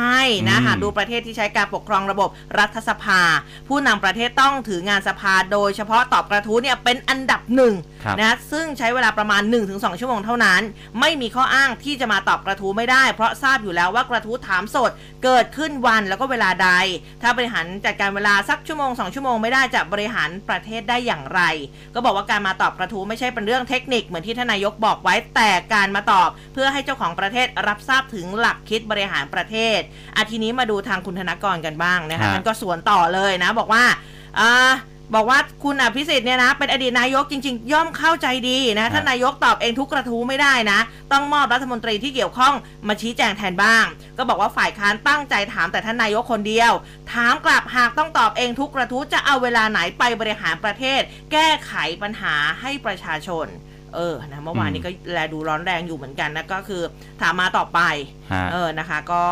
[0.49, 3.21] นะอืมหากดูประเทศที่ใช้การปกครองระบบรัฐสภา
[3.67, 9.41] ผู้นำประเทศต้องถืองานสภาโดยเฉพาะตอบกระทู้เนี่ยเป็นอันดับหนึ่งครับนะซึ่งใช้เวลาประมาณ
[9.71, 10.61] 1-2 ชั่วโมงเท่านั้น
[10.99, 14.91] ไม่มีข้ออ้างที่จะมาตอบกระทู้ไม่ได้ เพราะทราบอยู่แล้วว่ากระทู้ถามสด
[15.23, 16.69] เกิดขึ้นวันแล้วก็เวลาใด
[17.21, 21.41] ถ้าบริหารจัดการเวลาสักชั่วโมงสองชั่วโมงไม่ได้จะบริหารประเทศได้อย่างไร
[21.93, 29.79] ก็บอกว่าการมาตอบกระทู้ไม่ใช่เป็นเรื่องเทคนิคเหมือนที่ทานนายกบอกไว้แต่การมาตอบ เพื่อให้เจ้าของประเทศรับทราบถึงหลักคิดบริหารประเทศ
[30.15, 33.83] อาทีนี้มาดูทางคุณธนกรกันบ้างนะคะฮะมันก็สวนต่อเลยนะ บอกว่า
[34.39, 34.51] อ่า
[35.15, 40.79] บอกว่าคุณอภิสิทธิ์เนี่ยนะ เป็นอดีตนายกจริง ๆ ย่อมเข้าใจดีนะ ท่านนายกตอบเองทุกกระทู้ไม่ได้นะ
[41.11, 42.53] ต้องมอบรัฐมนตรีที่เกี่ยวข้อง
[42.87, 43.85] มาชี้แจงแทนบ้าง
[44.17, 46.71] ก็บอกว่าฝ่ายค้านตั้งใจถามแต่ท่านนายกคนเดียว
[47.13, 53.47] ถามกลับหากต้องตอบเองทุกกระทู้จะเอาเวลาไหนไปบริหารประเทศ แก้ไขปัญหาให้ประชาชน
[53.95, 56.81] เออนะเมื่อวานนี้ก็แลดูร้อนแรงอยู่เหมือนกันนะก็คือ
[57.21, 57.79] ถามมาต่อไป
[58.33, 59.23] ฮะเออนะคะ ก็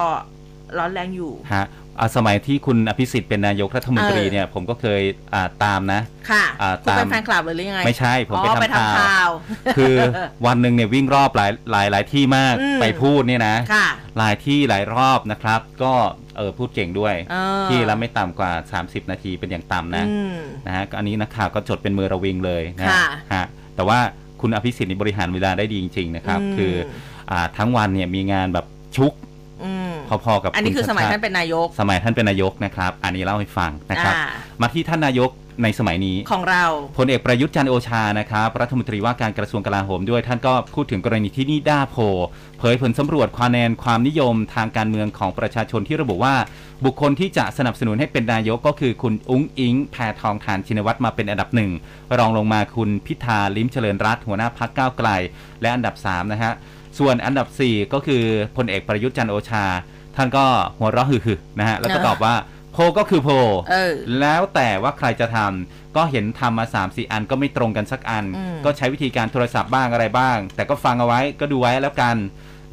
[0.77, 1.84] ร้อนแรงอยู่ฮะอ่า
[2.15, 5.01] สมัยที่คุณอภิสิทธิ์เป็นนายกรัฐมนตรีเออเนี่ยผมก็เคย
[5.33, 9.29] อ่าตามนะ ค่ะอ่าคุณเป็นตามแฟนคลับเลยหรือยังไง ไม่ใช่ ผมอ๋อไปทำข่าวข่าว
[9.77, 9.95] คือ
[10.45, 15.93] วันหนึ่งเนี่ยวิ่งรอบหลายหลายหลายที่มากอืมไปพูดเนี่ยนะค่ะหลายที่หลายรอบนะครับ ก็
[16.37, 23.99] เออพูดเก่งด้วยเออที่ละไม่ต่ำกว่า 30 นาทีเป็นอย่างต่ำนะอืมนะฮะก็อันนี้นักข่าวก็จดเป็นมือระวิงเลยนะค่ะฮะแต่ว่า
[24.41, 26.73] คุณอภิสิทธิ์นี่บริหารเวลาได้ดีจริง ๆ นะครับอืมคือ
[27.31, 29.13] อ่าทั้งวันเนี่ยมีงานแบบชุก
[29.63, 34.25] อืม พอๆกับอันนี้คือณสมัยชติท่านเป็นนายก สมัยท่านเป็นนายกนะครับ อันนี้เล่าให้ฟังนะครับอ่า
[34.61, 35.31] มาที่ท่านนายก
[35.63, 36.65] ในสมัยนี้ของเรา
[36.97, 42.01] พลเอกประยุทธ์จันทร์โอชานะครับรัฐมนตรีว่าการกระทรวงกลาโหมด้วยท่านก็พูดถึงกรณีที่นิด้าโพล
[42.59, 46.35] เผยผลสำรวจคะแนนความนิยมทางการเมืองของประชาชนที่ระบุว่า
[46.85, 51.71] บุคคลที่จะสนับสนุนให้เป็นนายกก็คือคุณอุ้งอิง แพทองทานชินวัตรมาเป็นอันดับหนึ่ง
[52.17, 55.09] รองลงมาคุณพิธาลิ้มเจริญรัตน์หัวหน้าพักก้าวไกล
[55.61, 56.53] และอันดับ3นะฮะ
[56.99, 58.23] ส่วนอันดับ 4 ก็คือ
[58.57, 59.65] พลเอกประยุทธ์จันทร์โอชา
[60.15, 60.45] ท่านก็
[60.77, 62.35] หัวเราะฮือๆนะฮะแล้วก็ตอบว่า
[62.71, 63.33] โพลก็คือโพล
[63.69, 72.15] เออแล้วแต่ว่าใครจะทำก็เห็นทำมา3ามสี่อันก็ไม่ตรงกันสักอันอืมก็ใช้วิธีการโทรศัพท์บ้างอะไรบ้าง แต่ก็ฟังเอาไว้ก็ดูไว้แล้วกัน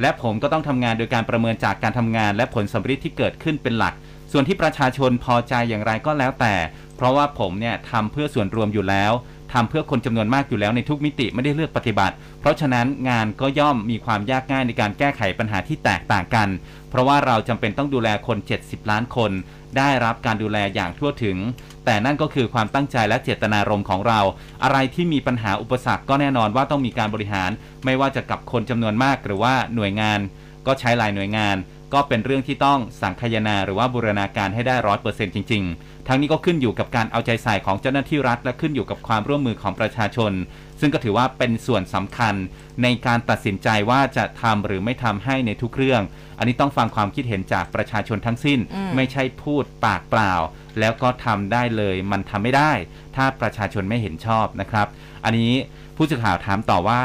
[0.01, 3.95] และผมก็ต้องทำงานโดยการประเมินจากการทำงาน และผลสำฤทธิ์ที่เกิดขึ้นเป็นหลัก
[4.33, 6.55] ส่วนที่ประชาชนพอใจอย่างไรก็แล้วแต่
[6.97, 9.13] เพราะว่าผมเนี่ยทำเพื่อส่วนรวมอยู่แล้ว
[9.53, 16.49] ทำเพื่อคนจำนวนมากอยู่แล้วในทุกมิติไม่ได้เลือกปฏิบัติ เพราะฉะนั้นงานก็ย่อมมีความยากง่ายในการแก้ไขปัญหาที่แตกต่างกัน
[16.91, 19.31] เพราะว่าเราจำเป็นต้องดูแลคน 70 ล้านคน
[19.77, 21.37] ได้รับการดูแลอย่างทั่วถึง
[21.85, 24.21] แต่นั่นก็คือความตั้งใจและเจตนารมณ์ของเรา
[24.63, 27.51] อะไรที่มีปัญหาอุปสรรคก็แน่นอนว่าต้องมีการบริหาร
[27.85, 30.21] ไม่ว่าจะกับคนจำนวนมากหรือว่าหน่วยงาน
[30.67, 31.57] ก็ใช้หลายหน่วยงาน
[31.95, 40.33] ก็เป็นเรื่องที่ต้องสังคายนาหรือว่าบูรณาการให้ได้ร้อยเปอร์เซ็นต์จริง ๆ ทั้งนี้ก็ขึ้นอยู่กับการเอาใจใส่ของเจ้าหน้าที่รัฐ และขึ้นอยู่กับความร่วมมือของประชาชน
[40.81, 42.35] ซึ่งก็ถือว่าเป็นส่วนสำคัญ
[42.83, 46.03] ในการตัดสินใจว่าจะทำหรือไม่ทำให้ในทุกเรื่อง
[46.39, 50.33] อันนี้ต้องฟังความคิดเห็นจากประชาชนทั้งสิ้นอืมไม่ใช่พูดปากเปล่า
[50.81, 52.73] แล้วก็ทำได้เลยมันทำไม่ได้
[53.17, 54.87] ถ้าประชาชนไม่เห็นชอบนะครับ
[55.25, 55.53] อันนี้
[55.97, 57.03] ผู้สื่อข่าวถามต่อว่า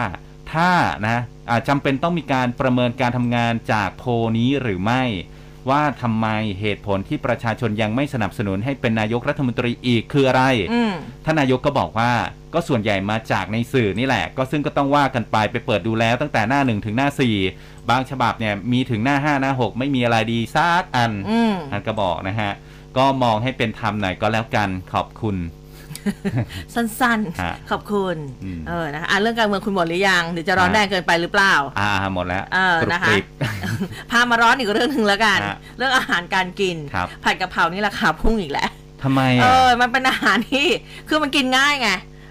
[0.54, 0.72] ถ้า
[1.08, 1.18] นะ
[1.50, 5.04] อ่าจำเป็นต้องมีการประเมินการทำงานจากโพลนี้หรือไม่
[5.70, 6.28] ว่าทำไม
[6.60, 10.94] เหตุผลที่ประชาชนยังไม่สนับสนุนให้เป็นนายกรัฐมนตรีอีกคืออะไรอืม
[11.26, 12.12] ท่านนายกก็บอกว่า
[12.54, 17.36] ก็ส่วนใหญ่มาจากในสื่อนี่แหละ ก็ซึ่งก็ต้องว่ากันไปไปเปิดดูแล้วตั้งแต่หน้าหนึ่งถึงหน้าสี่
[17.90, 22.52] บางฉบับเนี่ยมีถึงหน้าห้าหน้าหกไม่มีอะไรดีซักอันอืมท่านก็บอกนะฮะ
[22.98, 25.36] ก็มองให้เป็นธรรมหน่อยก็แล้วกันขอบคุณ
[26.74, 33.26] สั้นฮะๆขอบคุณอืมเออนะคะอะเรื่องการเมืองคุณหมดหรือยังหรือจะร้อนฮะแรงเกินไปหรือเปล่า อ่าหมดแล้วเออกรุบนะคะกริบ
[34.12, 38.70] พามาร้อนอีกเรื่องหนึ่งแล้วกันฮะเรื่องอาหารการกินครับผัดกะเพรานี่ราคาพุ่งอีกแล้ว
[39.04, 40.68] ทำไมเออะอมันเป็นอาหารที่
[41.10, 41.90] คือมันกินง่ายไง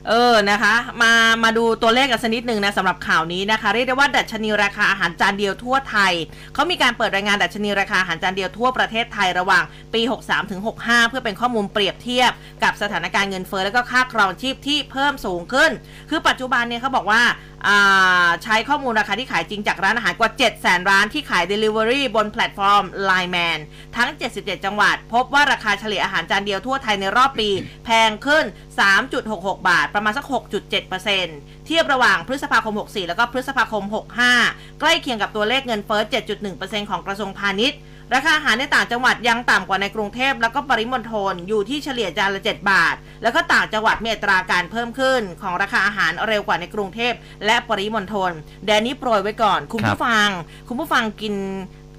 [0.08, 1.12] เออนะคะ มา
[1.44, 6.12] มาดูตัวเลขกันสักนิดหนึ่งนะสำหรับข่าวนี้นะคะ เรียกได้ว่าดัชนีราคาอาหารจานเดียวทั่วไทย
[6.54, 9.64] เขามีการเปิดรายงานดัชนีราคาอาหารจานเดียวทั่วประเทศไทยระหว่าง
[9.94, 12.30] ปี 63ถึง65 เพื่อเป็นข้อมูลเปรียบเทียบ
[12.62, 15.70] กับสถานการณ์เงินเฟ้อและก็ค่าครองชีพที่เพิ่มสูงขึ้น
[16.10, 17.22] คือปัจจุบันเนี่ยเขาบอกว่า
[17.55, 17.55] อ่า
[18.42, 23.58] ใช้ข้อมูลราคาที่ขายจริงจากร้านอาหารกว่า7 0 0 0 0 ร้านที่ขาย Delivery บนแพลตฟอร์ม Line Man
[23.96, 27.48] ทั้ง 77 จังหวัด พบว่าราคาเฉลี่ยอาหารจานเดียวทั่วไทยในรอบปี
[27.84, 28.44] แพงขึ้น
[29.06, 30.24] 3.66 บาท ประมาณสัก
[30.70, 33.84] 6.7%เทียบระหว่างพฤษภาคม 64 แล้วก็พฤษภาคม
[34.32, 36.02] 65 ใกล้เคียงกับตัวเลขเงินเฟ้อ
[36.46, 37.78] 7.1%ของกระทรวงพาณิชย์
[38.14, 47.12] ราคาอาหารในต่างจังหวัดยังต่ำกว่าในกรุงเทพแล้วก็ปริมณฑลอยู่ที่เฉลี่ยจานละ 7 บาท แล้วก็ต่างจังหวัดมีอัตราการเพิ่มขึ้น ของราคาอาหารเร็วกว่าในกรุงเทพ
[47.46, 48.32] และปริมณฑล
[48.66, 50.28] แดนนี้โปรยไว้ก่อน คุณครับผู้ฟัง
[50.68, 51.34] คุณผู้ฟังกิน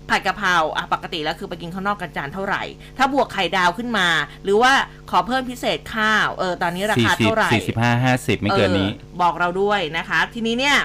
[0.10, 2.63] ผัดกะเพราอะปกติแล้วคือไปกินข้างนอกกันจานเท่าไหร่
[2.98, 4.08] ถ้าบวกไข่ดาวขึ้นมา
[4.43, 4.72] หรือว่า
[5.10, 10.78] ขอเพิ่มพิเศษข้าว เออ ตอนนี้ราสี่คาสิบเท่าไหร่สี่สิบห้าห้าสิบไม่เกินนี้ออบอกเราด้วยนะคะ ทีนี้เนี่ย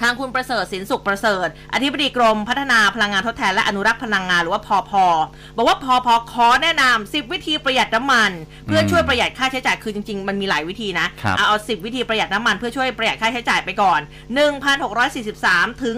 [0.00, 5.04] ทางคุณประเสริฐสินสุขประเสริฐ อธิบดีกรมพัฒนาพลังงานทดแทนและอนุรักษ์พลังงานหรือว่าพอพอ
[5.56, 8.30] บอกว่าพอพอขอแนะนำ10 วิธีประหยัดน้ำมัน
[8.66, 14.00] เพื่อช่วยประหยัดค่าใช้จ่ายคือจริง ๆ มันมีหลายวิธีนะครับเอาเอา10 วิธีประหยัดน้ำมันเพื่อช่วยประหยัดค่าใช้จ่ายไปก่อน
[14.92, 15.96] 1,643 ถึง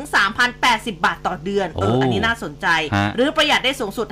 [0.50, 4.06] 3,080 บาทต่อเดือนเออโอ้อันนี้น่าสนใจฮะหรือประหยัดได้สูงสุด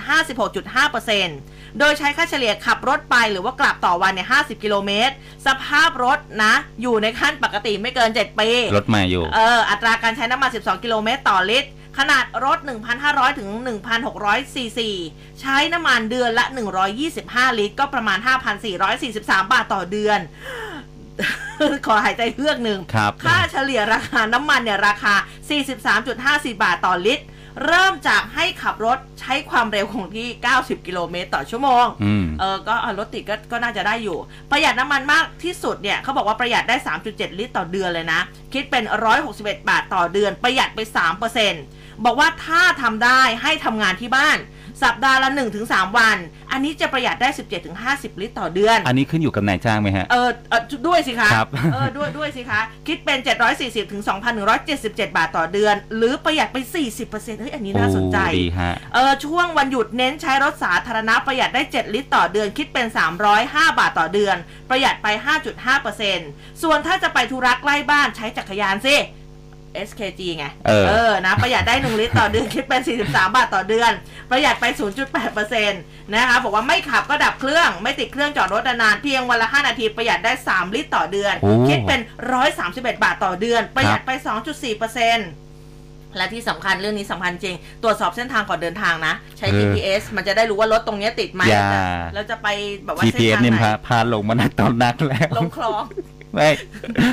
[0.89, 5.15] 56.5%โดยใช้ค่าเฉลี่ยขับรถไปหรือว่ากลับต่อวันเนี่ย50 กิโลเมตร
[5.47, 12.59] สภาพรถนะ อยู่ในขั้นปกติไม่เกิน 7 ปี รถใหม่อยู่ เออ อัตราการใช้น้ำมัน 12 กิโลเมตรต่อลิตร ขนาดรถ
[12.99, 13.49] 1,500 ถึง
[14.03, 14.91] 1,600 ซีซี
[15.41, 16.45] ใช้น้ำมันเดือนละ
[17.03, 18.19] 125 ลิตร ก็ประมาณ
[18.65, 20.21] 5,443 บาทต่อเดือน
[21.87, 25.15] ขอหายใจเฮือกหนึ่งครับค่าเฉลี่ยราคาน้ำมันเนี่ยราคา
[25.89, 27.25] 43.54บาทต่อลิตร
[27.65, 34.19] เริ่มจากให้ขับรถใช้ความเร็วคงที่ 90 กิโลเมตรต่อชั่วโมงอืมเออ ก็เอารถติดก็ก็น่าจะได้อยู่
[34.51, 36.77] ประหยัดน้ำมันมากที่สุดเนี่ยเขาบอกว่าประหยัดได้
[37.09, 38.21] 3.7 ลิตรต่อเดือนเลยนะ
[38.53, 38.85] คิดเป็น
[39.27, 40.81] 161 บาทต่อเดือน ประหยัดไป
[41.43, 44.39] 3%บอกว่าถ้าทำได้ให้ทำงานที่บ้าน
[44.83, 45.31] สัปดาห์ละ
[45.65, 46.17] 1-3 วัน
[46.53, 47.29] อันนี้จะประหยัดได้
[47.75, 53.19] 17-50 ลิตรต่อเดือน อันนี้ขึ้นอยู่กับนายจ้างไหมฮะ เออเออด้วยสิคะครับ เออด้วยด้วยสิคะ คิดเป็น
[53.57, 54.03] 740ถึง
[54.59, 56.57] 2,177 บาทต่อเดือน หรือประหยัดไป
[56.99, 62.87] 40%เฮ้ยอันนี้น่าสนใจ โอ้ดีฮะ เออช่วงวันหยุดเน้นใช้รถสาธารณะประหยัดได้ 7 ลิตรต่อเดือน คิดเป็น
[63.33, 64.37] 305 บาทต่อเดือน
[64.71, 65.07] ประหยัดไป
[65.85, 68.97] 5.5%ส่วนถ้าจะไปธุระใกล้บ้านใช้จักรยานสิ
[69.89, 73.93] SKG ไงเออ นะ ประหยัดได้ 1 ลิตรต่อเดือน คิดเป็น 43 บาทต่อเดือน
[74.31, 74.65] ประหยัดไป
[75.19, 82.01] 0.8%นะคะ บอกว่าไม่ขับก็ดับเครื่อง ไม่ติดเครื่องจอดรถนานๆเพียงวันละ 5 นาที ประหยัดได้ 3 ลิตรต่อเดือนโอ้คิดเป็น
[82.47, 84.11] 131 บาทต่อเดือน ประหยัดไป
[84.75, 91.69] 2.4%และที่สำคัญเรื่องนี้สำคัญจริง ตรวจสอบเส้นทางก่อนเดินทางนะ ใช้เออ GPS มันจะได้รู้ว่ารถตรงเนี้ยติดไหมอย่า
[92.15, 92.49] แล้วจะไป
[92.85, 95.83] แบบว่าเส้น GPS ทางเนี่ยไหนพาพาลงมานักตอนนักแล้ว ลงคลอง
[96.35, 96.49] ไม่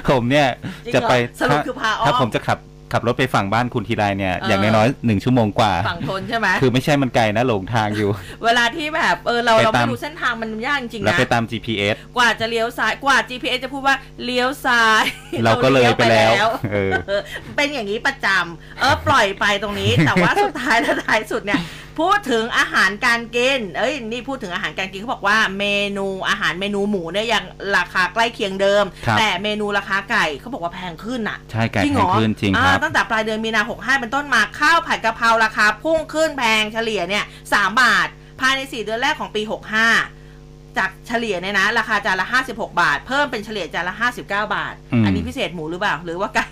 [0.09, 0.47] ผมเนี่ย
[0.85, 2.57] จริงเหรอจะไปสรุปถ้าคือพาอ้อมถ้าผมจะขับ
[2.95, 8.09] ขับรถไปฝั่งบ้านคุณทีไรเนี่ยเออออย่างน้อยๆหนึ่งชั่วโมงกว่า ฝั่งทนใช่ไหมคือไม่ใช่มันไกลนะหลงทางอยู่
[8.43, 15.03] เวลาที่แบบเออเราไปเราตาไม่มรู้เส้นทางมันยากจริงๆแล้วนะไปตาม GPS กว่าจะเลี้ยวซ้ายกว่า GPS จะพูดว่าเลี้ยวซ้าย
[15.43, 17.21] เราก็เลยไปแล้วเออเออ
[17.55, 21.61] เป็นอย่างนี้ประจำเออปล่อยไปตรงนี้ แต่ว่าสุดท้ายและท้ายสุดเนี่ย
[21.99, 25.65] พูดถึงอาหารการกิน เอ้ย นี่พูดถึงอาหารการกินเขาบอกว่าเม
[25.97, 27.43] นูอาหารเมนูหมูเนี่ยยัง
[27.77, 38.07] ราคาใกล้เคียงเดิมครับแต่เมนูราคาไก่เขาบอกว่าแพงขึ้นอะ ใช่ไก่จริงแพเหรงอขึ้นจริงครับอ่าตั้งแต่ปลายเดือนมีนาหกห้าเป็นต้นมาข้าวผัดกะเพราราคาพุ่งขึ้นแพงเฉลี่ยเนี่ยสามบาท
[38.39, 39.41] ภายใน 4 เดือนแรกของปี
[40.09, 46.45] 65 จากเฉลี่ยเนี่ยนะ ราคาจานละ 56 บาท เพิ่มเป็นเฉลี่ยจานละ 59 บาทอืมอันนี้พิเศษหมูหรือเปล่า หรือว่าไก่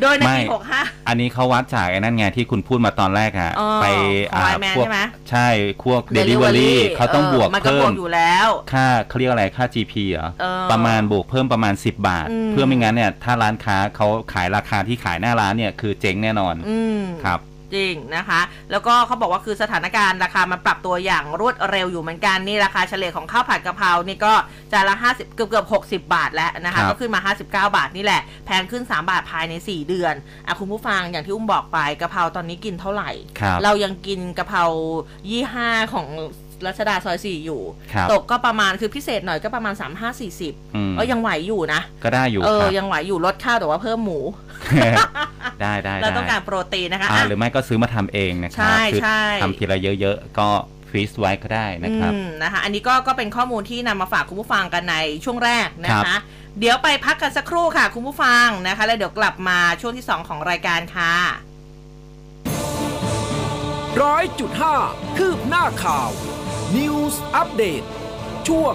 [0.00, 0.38] โดยในปีไม่
[0.76, 3.86] 65อันนี้เขาวัดจากไอ้นั่นไงที่คุณพูดมาตอนแรกอะอ๋อไป
[4.32, 5.48] ของ Lineman พวกใช่ไหมใช่
[5.84, 17.40] พวก Delivery เขาต้องบวกมันก็เพิ่บวมกอยู่แล้ว ค่าเขาเรียกอะไรค่า GP เหรอเออประมาณบวกเพิ่มประมาณ 10 บาทอืมเพื่อไม่งั้นเนี่ยถ้าร้านค้าเขาขายราคาที่ขายหน้าร้านเนี่ยคือเจ๊งแน่นอนอืมครับ
[17.74, 24.32] จริงนะคะ แล้วก็เขาบอกว่าคือสถานการณ์ราคามันปรับตัวอย่างรวดเร็วอยู่เหมือนกันนี่ราคาเฉลี่ยของข้าวผัดกะเพรานี่ก็
[24.72, 30.14] จานละ 50 เกือบเกือบ60 บาทแล้วนะครัคะบก็ขึ้นมา 59 บาทนี่แหละ แพงขึ้น 3 บาทภายใน 4 เดือน
[30.46, 34.62] อะคุณผู้ฟังอย่างที่อุ้มบอกไปกะเพราตอนนี้กินเท่าไหร่ครับเรายังกินกะเพรา
[35.30, 36.06] ยี่ห้าของ
[36.66, 39.74] รัชดาซอย4อยู่ครับตกก็ประมาณคือพิเศษหน่อยก็ประมาณ
[40.24, 44.18] 35-40อืมก็ยังไหวอยู่นะ ก็ได้อยู่เอคอรับยังไหวอยู่ลดข้าวแต่ว่าเพิ่มหมู
[45.60, 50.48] ได้ได้เราได้ต้องการโปรตีนนะคะอ่าอะหรือไม่ก็ซื้อมาทำเองนะครัใช่คืใช่ทำทีละเยอะๆ ก็
[50.88, 56.20] ฟรีซไว้ก็ได้นะครับอืมนะคะอันนี้ก็ก็เป็นข้อมูลที่นำมาฝากคุณผู้ฟังกันในช่วงแรกนะครัคะบ
[56.58, 61.14] เดี๋ยวไปพักกันสักครู่ค่ะ คุณผู้ฟังนะคะ แล้วเดี๋ยวกลับมาช่วงที่ 2 ของรายการค่ะ
[64.02, 64.74] ร้อยจุดห้า
[65.16, 66.10] คืบหน้าข่าว
[66.76, 67.82] News อัปเดต
[68.48, 68.74] ช่วง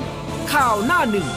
[0.54, 1.28] ข่าวหน้าหนึ่ง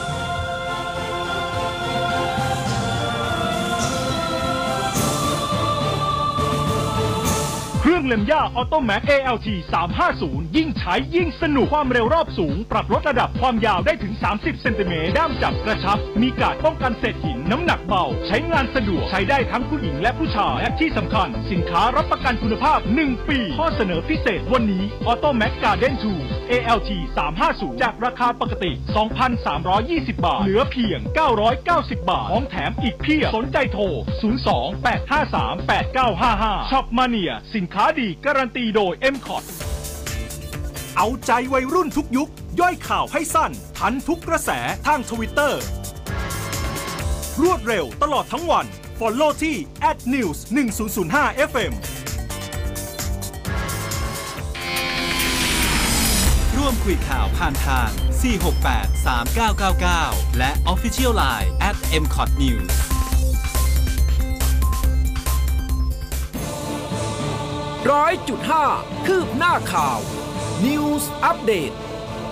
[7.87, 9.47] เครื่องเล็มหญ้าออโตแม c ALT
[10.01, 26.91] 350 ยิ่งใช้ยิ่งสนุกความเร็วรอบสูง ปรับลดระดับความยาวได้ถึง 30 เซนติเมตรด้ามจับกระชับ มีการป้องกันเศษหินน้ำหนักเบา ใช้งานสะดวก ใช้ได้ทั้งผู้หญิงและผู้ชายและที่สำคัญ สินค้ารับประกันคุณภาพ 1 ปี ข้อเสนอพิเศษวันนี้ออโตแม Garden Tools ALT
[27.35, 28.71] 350 จากราคาปกติ
[29.47, 30.99] 2,320 บาท เหลือเพียง
[31.55, 33.83] 990 บาท ของแถมอีกเพียบ สนใจโทร
[36.07, 39.43] 02-853-8955ช็อปมาเนียสินค้าค้าดีการันตีโดย m c o t
[40.97, 44.49] เอาใจวัยรุ่นทุกยุค ย่อยข่าวให้สั้น ทันทุกกระแส
[44.87, 45.61] ทางทวิตเตอร์
[47.41, 48.65] รวดเร็วตลอดทั้งวัน
[48.99, 49.55] Follow ที่
[50.13, 50.37] @news
[50.93, 51.73] 1005 FM
[56.57, 57.89] ร่วมคุยข่าวผ่านทาง
[58.51, 59.07] 468
[59.55, 61.49] 3999 และ Official Line
[62.01, 62.86] @mcotnews
[67.91, 68.65] ร้อยจุดห้า
[69.05, 69.99] คืบหน้าข่าว
[70.65, 71.71] News อัปเดต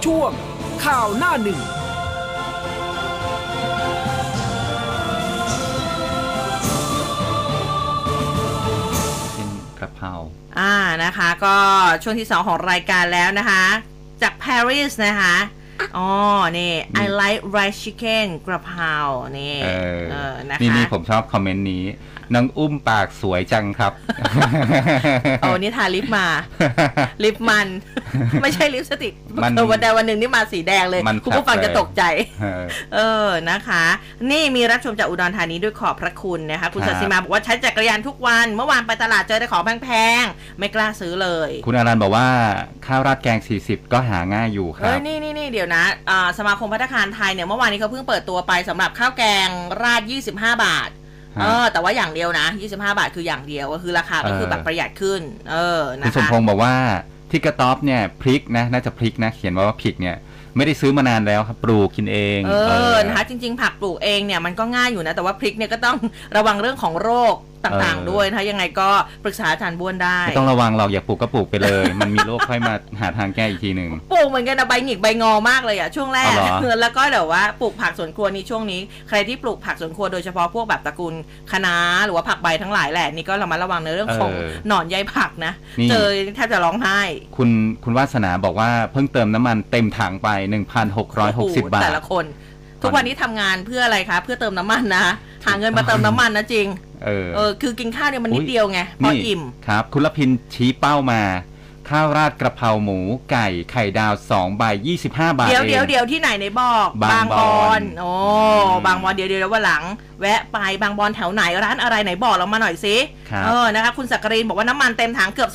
[0.06, 0.32] ช่วง
[0.86, 1.62] ข่าวหน้าหนึ่ง
[9.34, 10.14] เป็นกระเพรา
[10.60, 11.58] อ่านะคะ ก็
[12.04, 13.64] ช่วงที่ 2 ของรายการแล้วนะคะ
[14.22, 15.36] จากปารีสนะคะ
[15.98, 16.10] อ๋อ
[16.58, 18.96] นี่ I like rice chicken กระเพรา
[19.40, 21.84] นี่เออเออนะคะนี่นี่ผมชอบคอมเมนต์นี้
[22.34, 23.92] น้องอุ้มปากสวยจังครับ
[25.42, 26.28] โอ้นี่ทาลิปมา
[27.24, 27.68] ลิปมัน
[28.42, 32.04] ไม่ใช่ลิปสติกมันเออวันใดวันหนึ่งนี่มาสีแดงเลยมันคุณผู้ฟังแปลกจะตกใจ
[32.42, 32.64] เออ
[32.96, 33.84] เออนะคะ
[34.32, 39.90] นี่มีรับชมจากอุดรธานีด้วยขอบพระคุณนะคะ คุณครัสับสิมาบอกว่าใช้จักรยานทุกวัน เมื่อวานไปตลาดเจอแต่ของแพ
[40.22, 42.28] งๆ ไม่กล้าซื้อเลย คุณอารันบอกว่า
[42.86, 49.48] ข้าวราดแกง 40 ก็หาง่ายอยู่คเอ้รัยบนี่นี่นี่เดี๋ยวนะอ่าสมาคมพัฒนาคารไทยเนี่ยเมื่อวานนี้เขาเพิ่งเปิดตัวไปสำหรับข้าวแกง
[49.82, 51.05] ราด 25 บาทฮะ
[51.42, 55.22] เออแต่ว่าอย่างเดียวนะ 25 บาทคืออย่างเดียวก็คือราคาก็คือเออแบบประหยัดขึ้น
[55.52, 56.76] เออคุณนะสมคะพงศ์บอกว่า
[57.32, 60.16] ที่กระต๊อบเนี่ยพริกนะน่าจะพริกนะ เขียนว่าว่าพริกเนี่ย
[60.56, 62.54] ไม่ได้ซื้อมานานแล้วครับปลูกกินเอง เอ
[62.94, 65.98] อนะคะจริง ๆ ผักปลูกเองเนี่ยมันก็ง่ายอยู่นะ แต่ว่าพริกเนี่ยก็ต้อง
[66.38, 67.36] ระวังเรื่องของโรค
[67.66, 68.90] ต่างเออๆด้วยนะคะยังไงก็
[69.24, 81.14] ปรึกษาอาจารย์บ้วนได้ไม่ต้องระวังเราอยากปลูกก็ปลูกไปเลย มันมีโรคค่อยมาหาทางแก้อีกทีหนึ่งปลูกเหมือนกันนะใบหงิกใบงอมากเลยอะช่วงแรกอ๋อเหรอแล้วก็เดี๋ยวว่าปลูกผักสวนครัวนี้ช่วงนี้ ใครที่ปลูกผักสวนครัวโดยเฉพาะพวกแบบตระกูล
[81.52, 84.32] คะน้าหรือว่าผักใบทั้งหลายแหละนี่ก็ระมัดระวังในเรื่องของ
[84.68, 87.00] หนอนใยผักนะนี่เจอแทบจะร้องไห้
[87.38, 87.50] คุณ
[87.84, 92.26] คุณวาสนาบอกว่าเพิ่งเติมน้ำมันเต็มถังไป 1,660โอ้โหบาทแต่ละคน
[92.82, 95.06] ทุกวันนี้ทำงานเพื่ออะไรคะเพื่อเติมน้ำมันนะ
[95.46, 96.68] หาเงินมาเติมน้ำมันนะจริง
[97.06, 101.22] เออเออคือกินข้าวเนี่ยมันนิอุ๊ดยเดียวไงพอนี่อิ่มครับ คุณละพินชี้เป้ามา
[101.90, 103.00] ข้าวราดกระเพราหมู
[103.32, 104.64] ไก่ไข่ดาว2ใบ
[104.98, 108.12] 25บาทเดี๋ยวเองเดี๋ยวเดี๋ยวที่ไหนในบอก บางบอนโอ้
[108.66, 109.84] อืมบางบอนเดี๋ยวเดี๋ยววันหลัง
[110.22, 112.96] แวะไปบางบอนแถวไหนร้านอะไรไหนบอกเรามาหน่อยสิ
[113.32, 115.50] ครับเออนะคะคุณสักกรินบอกว่าน้ำมันเต็มถังเกือบ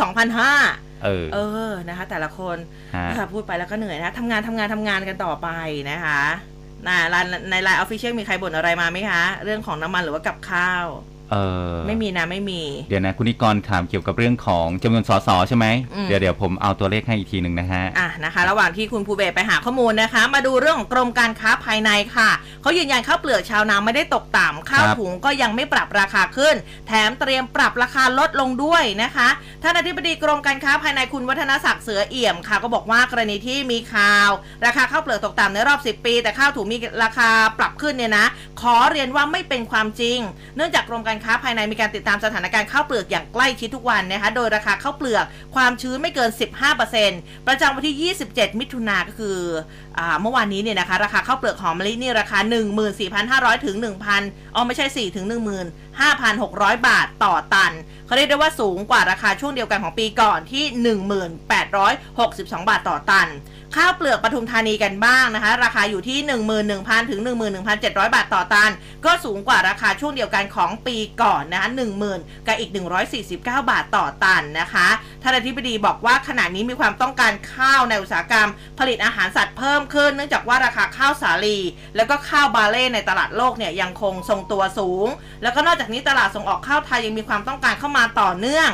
[0.49, 1.39] 2,500เออเอ
[1.71, 2.57] อนะคะ แต่ละคน
[2.95, 5.49] ฮะค่ะพูดไปแล้วก็เหนื่อยนะทำงานทำงานทำงานกันต่อไป
[5.91, 6.23] นะคะ
[6.87, 10.87] นะร้านในไลน์ออฟฟิเชียลมีใครบ่นอะไรมาไหมคะ เรื่องของน้ำมันหรือว่ากับข้าว
[11.33, 11.37] เอ
[11.71, 22.31] อไม่มีนะไม่มี เดี๋ยวนะ คุณนิกรถามเกี่ยวกับเรื่องของจำนวนสสใช่ไหมอืม เดี๋ยวเดี๋ยวผมเอาตัวเลขให้อีกทีหนึ่งนะฮะ อะนะคะ ระหว่างที่คุณภูเบศไปหาข้อมูลนะคะ มาดูเรื่องของกรมการค้าภายในค่ะ
[22.63, 26.55] เขายืนยันข้าวเปลือกชาวนาไม่ได้ตกต่ำข้าวครับ ถุงก็ยังไม่ปรับราคาขึ้น
[26.87, 29.29] แถมเตรียมปรับราคาลดลงด้วยนะคะ
[29.63, 34.31] ท่านอธิบดีกรมการค้าภายในคุณวัฒนศักดิ์เสือเอี่ยมค่ะ ก็บอกว่ากรณีที่มีข่าว
[34.67, 38.27] ราคาข้าวเปลือกตกต่ำในรอบ 10 ปี แต่ข้าวถุงมีราคาปรับขึ้นเนี่ยนะ
[38.61, 40.19] ขอเรียนว่าไม่เป็นความจริง
[40.57, 46.31] เนื่องจากกรมการค้าภายในมีการติดตามสถานการณ์ข้าวเปลือกอย่างใกล้ชิดทุกวันนะคะ โดยราคาข้าวเปลือกความชื้นไม่เกิน
[46.89, 49.39] 15%ประจำวันที่ 27 มิถุนาก็คือ
[49.99, 52.39] อเมื่อวานนี้เนี่ยนะคะ ราคาข้าวเปลือกหอมมะลินี่ราคา
[53.03, 53.77] 14,500 ถึง
[54.17, 55.27] 1,000อ๋อไม่ใใช่ 4 ถึง
[56.07, 57.73] 15,600 บาทต่อตัน
[58.07, 60.65] เขาเรียกได้ว่าสูงกว่าราคาช่วงเดียวกันของปีก่อนที่
[61.67, 63.29] 1,862 บาทต่อตัน
[63.77, 66.19] ข้าวเปลือกปทุมธานีกันบ้างนะคะ ราคาอยู่ที่
[66.65, 67.21] 11,000 ถึง
[67.67, 68.73] 11,700 บาทต่อตัน
[69.05, 71.69] ก็สูงกว่าราคาช่วงเดียวกันของปีก่อนนะคะ
[72.09, 72.71] 10,000 กับอีก
[73.15, 74.89] 149 บาทต่อตันนะคะ
[75.23, 81.59] ท่านอธิบดีบอกว่าขณะนี้มีความต้องการข้าวในอุตสาหกรรม ผลิตอาหารสัตว์เพิ่มขึ้น เนื่องจากว่าราคาข้าวสาลี
[81.97, 85.07] แล้วก็ข้าวบาเล่ในตลาดโลกเนี่ยยังคงทรงตัวสูง
[85.43, 88.71] แล้วก็นอกจากนี้ตลาดส่งออกข้าวไทยยังมีความต้องการเข้ามาต่อเนื่อง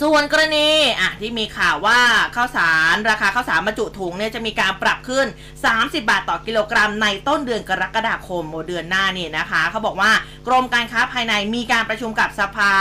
[0.00, 0.68] ส่วนกรณี
[1.00, 2.00] อะที่มีข่าวว่า
[2.36, 5.26] ข้าวสารราคาข้าวสารบรรจุถุงเนี่ยจะมีการปรับขึ้น
[5.66, 10.10] 30 บาทต่อกิโลกรัม ในต้นเดือนกรกฎาคมโมเดือนหน้านี่นะคะ เขาบอกว่า
[10.46, 12.72] กรมการค้าภายในมีการประชุมกับสภา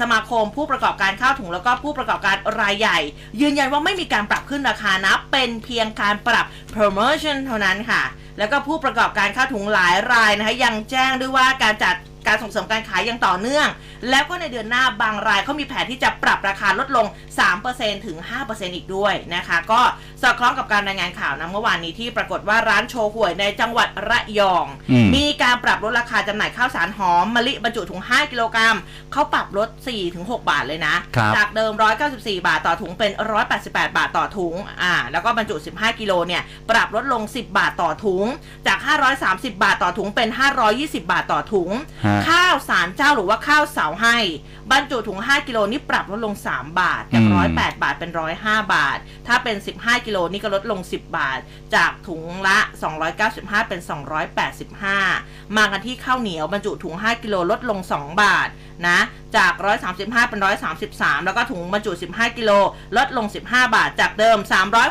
[0.00, 2.98] สมาคมผู้ประกอบการข้าวถุงแล้วก็ผู้ประกอบการรายใหญ่
[3.40, 8.02] ยืนยันว่าไม่มีการปรับขึ้นราคานะเป็นเพียงการปรับ promotion เท่านั้นค่ะ
[8.38, 11.94] แล้วก็ผู้ประกอบการข้าวถุงหลายรายนะคะยังแจ้งด้วยว่าการจัด
[12.26, 13.68] การส่งเสริมการขายอย่างต่อเนื่อง
[14.10, 17.06] แล้วก็ในเดือนหน้าบางรายเขามีแผนที่จะปรับราคาลดลง
[17.56, 19.80] 3%ถึง 5%อีกด้วยนะคะ ก็
[20.22, 28.76] สอดคล้องกับการรายงานข่าวนะเมื่อวานนี้ที่ปรากฏว่าร้านโชห่วยในจังหวัดระยองอืมมีการปรับลดราคาจำหน่ายข้าวสารหอมมะลิบรรจุถุง 5 กิโลกรัม
[29.12, 29.68] เขาปรับลด
[30.08, 31.72] 4-6 บาทเลยนะครับจากเดิม
[32.08, 33.12] 194 บาทต่อถุงเป็น
[33.54, 38.26] 188 บาทต่อถุงอ่าแล้วก็บรรจุ 15 กิโลเนี่ยปรับลดลง 10 บาทต่อถุง
[38.66, 38.78] จาก
[39.20, 40.28] 530 บาทต่อถุงเป็น
[40.70, 41.70] 520 บาทต่อถุง
[42.06, 44.18] ฮะข้าวสารเจ้าหรือว่าข้าวเสาให้
[44.70, 48.10] บรรจุถุง 5 กิโลนี่ปรับลดลง 3 บาท จากอืม108 บาทเป็น
[48.42, 51.38] 105 บาท ถ้าเป็น 15 กิโลนี่ก็ลดลง 10 บาท
[51.74, 52.58] จากถุงละ
[53.14, 53.80] 295 เป็น
[54.68, 58.48] 285 มากันที่ข้าวเหนียวบรรจุถุง 5 กิโลลดลง 2 บาท
[58.88, 58.98] นะ
[59.36, 59.52] จาก
[59.90, 60.40] 135 เป็น
[60.82, 62.50] 133 แล้วก็ถุงบรรจุ 15 กิโล
[62.96, 64.38] ลดลง 15 บาท จากเดิม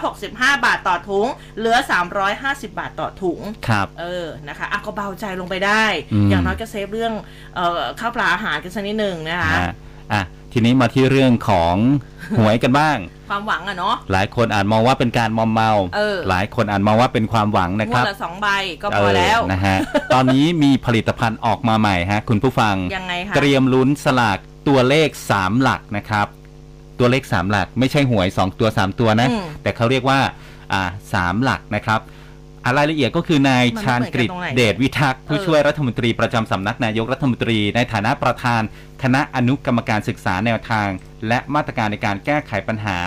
[0.06, 1.28] 365 บาทต่อถุง
[1.58, 1.78] เหลือ
[2.24, 7.14] 350 บาทต่อถุง ครับ เออ นะคะอะก็เบาใจลงไปได้อืมอย่างน้อยก็เซฟเรื่อง
[7.56, 9.74] เอ่อ ข้าวปลาอาหารกันสักนิดหนึ่งนะคะนะฮะ
[10.14, 10.22] อะ
[10.54, 11.76] ทีนี้มาที่เรื่องของ
[12.40, 12.98] หวยกันบ้าง
[13.30, 18.48] ความหวังอะเนาะหลายคนอาจมองว่าเป็นการมอมเมาเออหลายคนอาจมองว่าเป็นความหวังนะงควรัดบละสองใบ
[18.84, 19.78] ก็พอแล้วเนะฮะ
[20.14, 24.38] ตอนนี้มีผลิตภัณฑ์ออกมาใหม่ฮะ คุณผู้ฟังยังไงคะเตรียมลุ้นสลาก
[24.68, 26.28] ตัวเลข3หลักนะครับ
[27.00, 30.20] ตัวเลข3หลักไม่ใช่หวย2ตัว3ตัวนะอืมแต่เขาเรียกว่า
[30.74, 30.84] อ่า
[31.14, 32.19] สามหลักนะครับอะ
[32.78, 38.62] รายละเอียดก็คือนายมันไม่ชาญกฤษเหมือนกันตรงไหนเดชวิทักษ์ผู้เออช่วยรัฐมนตรีประจำสำนักนายกรัฐมนตรี ในฐานะประธาน
[39.04, 40.88] คณะอนุกรรมการศึกษาแนวทาง
[41.28, 42.98] และมาตรการในการแก้ไขปัญหา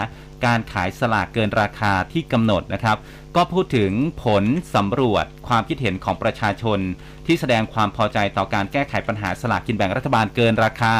[0.47, 2.97] การขายสลากเกินราคาที่กำหนดนะครับ
[3.37, 3.93] ก็พูดถึง
[4.25, 6.79] ผลสำรวจความคิดเห็นของประชาชน
[7.27, 10.95] ที่แสดงความพอใจต่อการแก้ไขปัญหาสลากกินแบ่งรัฐบาลเกินราคา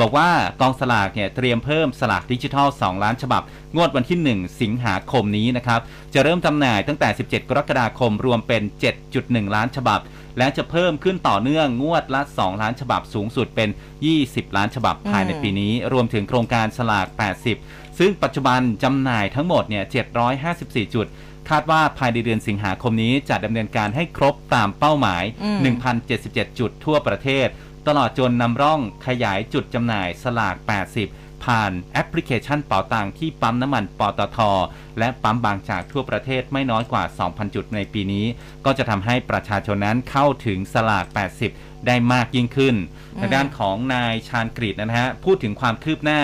[0.00, 0.30] บอกว่า
[0.60, 3.42] กองสลากเนี่ยเตรียมเพิ่มสลากดิจิทัล 2 ล้านฉบับ
[3.76, 5.80] งวดวันที่ 1 สิงหาคมนี้นะครับ
[6.14, 8.62] จะเริ่มจำหน่ายตั้งแต่ 17 กรกฎาคมรวมเป็น
[9.08, 10.00] 7.1 ล้านฉบับ
[10.38, 13.68] และจะเพิ่มขึ้นต่อเนื่องงวดละ 2 ล้านฉบับสูงสุดเป็น
[14.12, 17.06] 20 ล้านฉบับภายในปีนี้ รวมถึงโครงการสลาก
[17.54, 19.84] 80 ซึ่งปัจจุบันจำหน่ายทั้งหมดเนี่ย
[20.38, 21.06] 754จุด
[21.50, 25.58] คาดว่าภายในเดือนสิงหาคมนี้จะดำเนินการให้ครบตามเป้าหมาย อืม
[26.08, 27.48] 1,077 จุดทั่วประเทศ
[27.86, 30.56] ตลอดจนนำร่องขยายจุดจำหน่ายสลาก
[31.00, 34.38] 80 ผ่านแอปพลิเคชันเป๋าตังที่ปั๊มน้ำมันปตท
[34.98, 38.26] และปั๊มบางจากทั่วประเทศไม่น้อยกว่า 2,000 จุดในปีนี้
[38.64, 41.06] ก็จะทำให้ประชาชนนั้นเข้าถึงสลาก
[41.46, 42.74] 80 ได้มากยิ่งขึ้น
[43.20, 46.22] ทางด้านของนายชาญกฤษนะฮะ พูดถึงความคืบหน้า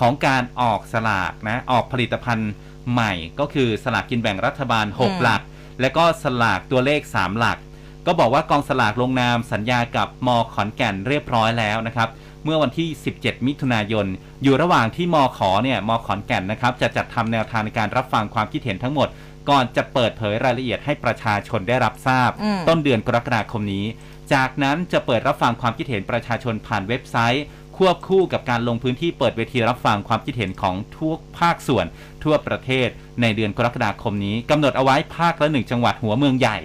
[0.00, 2.50] ของการออกสลากนะ ออกผลิตภัณฑ์
[2.92, 5.42] ใหม่ก็คือสลากกินแบ่งรัฐบาลอืม6หลัก
[5.80, 7.58] และก็สลากตัวเลข 3 หลัก
[8.06, 12.08] ก็บอกว่ากองสลากลงนามสัญญากับมขอนแก่นเรียบร้อยแล้วนะครับ
[12.44, 14.06] เมื่อวันที่ 17 มิถุนายน
[14.42, 19.08] อยู่ระหว่างที่มขอเนี่ยมขอนแก่นนะครับจะจัดทำแนวทางในการรับฟังความคิดเห็นทั้งหมด
[19.48, 23.86] ก่อนจะเปิดเผยรายละเอียดให้ประชาชนได้รับทราบอืมต้นเดือนกรกฎาคมนี้
[24.32, 27.44] จากนั้นจะเปิดรับฟังความคิดเห็นประชาชนผ่านเว็บไซต์
[27.76, 31.86] ควบคู่กับการลงพื้นที่เปิดเวทีรับฟังความคิดเห็นของทุกภาคส่วน
[32.24, 32.88] ทั่วประเทศ
[33.20, 36.58] ในเดือนกรกฎาคมนี้กำหนดเอาไว้ภาคละหนึ่งจังหวัดหัวเมืองใหญ่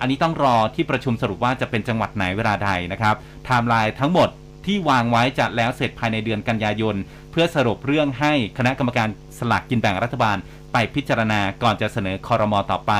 [0.00, 3.14] อันนี้ต้องรอที่ประชุมสรุปว่าจะเป็นจังหวัดไหนเวลาใดนะครับ
[3.44, 4.28] ไทม์ไลน์ทั้งหมด
[4.66, 6.96] ที่วางไว้จะแล้วเสร็จภายในเดือนกันยายน
[7.30, 9.08] เพื่อสรุปเรื่องให้คณะกรรมการ
[9.38, 10.36] สลากกินแบ่งรัฐบาล
[10.72, 12.92] ไปพิจารณาก่อนจะเสนอคอรมอต่อไป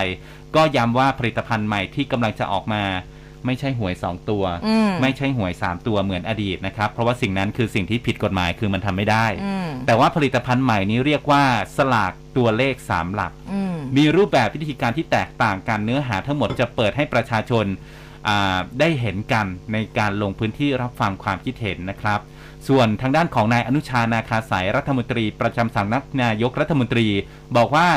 [0.57, 2.83] ก็ย้ำว่าผลิตภัณฑ์ใหม่ที่กำลังจะออกมา
[3.47, 11.45] ไม่ใช่หวย 2 ตัวอืมไม่ใช่หวย 3 ตัวเหมือนอดีตนะครับ เพราะว่าสิ่งนั้นคือสิ่งที่ผิดกฎหมายคือมันทำไม่ได้อืมแต่ว่าผลิตภัณฑ์ใหม่นี้เรียกว่า
[11.77, 17.67] สลากตัวเลข 3 หลักอืมมีรูปแบบวิธีการที่แตกต่างกันเนื้อหาทั้งหมดจะเปิดให้ประชาชน
[18.29, 22.21] อ่าได้เห็นกันในการลงพื้นที่รับฟังความคิดเห็นนะครับ
[22.69, 27.07] ส่วนทางด้านของนายอนุชานาคาสายรัฐมนตรี ประจำสำนักนายกรัฐมนตรี
[27.57, 27.89] บอกว่า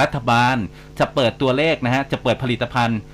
[0.00, 0.56] รัฐบาล
[0.98, 3.13] จะเปิดตัวเลขนะฮะจะเปิดผลิตภัณฑ์อ่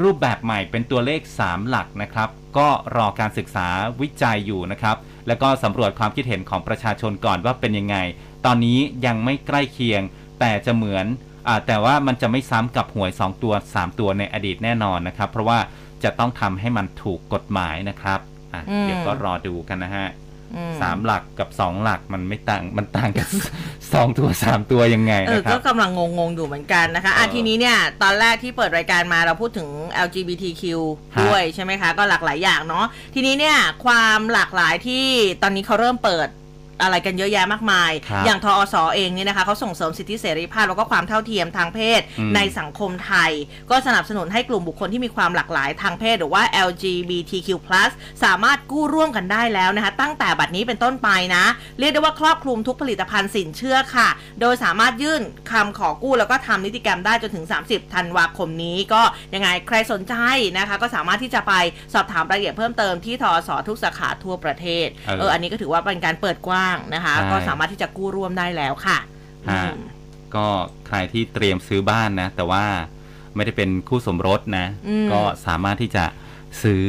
[0.00, 2.28] รูปแบบใหม่เป็นตัวเลข 3 หลักนะครับ
[2.58, 3.68] ก็รอการศึกษา
[4.00, 7.96] วิจัยอยู่นะครับ แล้วก็สำรวจความคิดเห็นของประชาชนก่อนว่าเป็นยังไง
[8.46, 10.02] ตอนนี้ยังไม่ใกล้เคียง
[10.40, 11.06] แต่จะเหมือน
[11.48, 15.58] อาแต่ว่ามันจะไม่ซ้ำกับหวย 2 ตัว 3 ตัวในอดีตแน่นอนนะครับ เพราะว่า
[16.04, 18.20] จะต้องทำให้มันถูกกฎหมายนะครับ
[18.52, 20.31] อะอืมเดี๋ยวก็รอดูกันนะฮะอื
[20.80, 23.28] สามหลักกับสองหลักมันไม่ต่างมันต่างกัน
[23.92, 29.68] สองตัวสามตัวยังไงเออนะคก็รับกำลังงงๆอยู่เหมือนกันนะคะอะเออทีนี้เนี่ย ตอนแรกที่เปิดรายการมาเราพูดถึง
[30.06, 30.62] LGBTQ
[31.16, 35.06] ฮะด้วยใช่ไหมคะ ก็หลากหลายอย่างเนาะทีนี้เนี่ยความหลากหลายที่
[35.42, 36.28] ตอนนี้เขาเริ่มเปิด
[36.82, 43.30] อะไรกันเยอะแยะมากมาย ครับอย่างทอสเองเนี่ยนะคะเขาส่งเสริมสิทธิเสรีภาพแล้วก็ความเท่าเทียมทางเพศอืม ในสังคมไทย
[43.70, 47.48] ก็สนับสนุนให้กลุ่มบุคคลที่มีความหลากหลายทางเพศหรือว่า LGBTQ+
[48.24, 51.44] สามารถกู้ร่วมกันได้แล้วนะคะ ตั้งแต่บัดนี้เป็นต้นไปนะ
[51.78, 54.08] เรียกได้ว่าครอบคลุมทุกผลิตภัณฑ์สินเชื่อค่ะ
[54.40, 59.02] โดยสามารถยื่นคำขอกู้แล้วก็ทำนิติกรรมได้จนถึง 30 ธันวาคมนี้ ก็
[59.34, 60.14] ยังไงใครสนใจ
[60.58, 61.52] นะคะ ก็สามารถที่จะไป
[61.94, 68.98] สอบถามรายละเอียดเพิ่มเติมที่ทอสทุกสาขาทั่วประเทศ เออ เออ อันนี้ก็ถือว่าเป็นการเปิดกว้างนะคะ ใช่ ก็สามารถที่จะกู้ร่วมได้แล้วค่ะ
[69.50, 69.78] ฮะอืม
[70.34, 70.46] ก็
[70.86, 72.64] ใครที่เตรียมซื้อบ้านนะ แต่ว่า
[73.34, 76.04] ไม่ได้เป็นคู่สมรสนะ อืมก็สามารถที่จะ
[76.62, 76.84] ซื้อ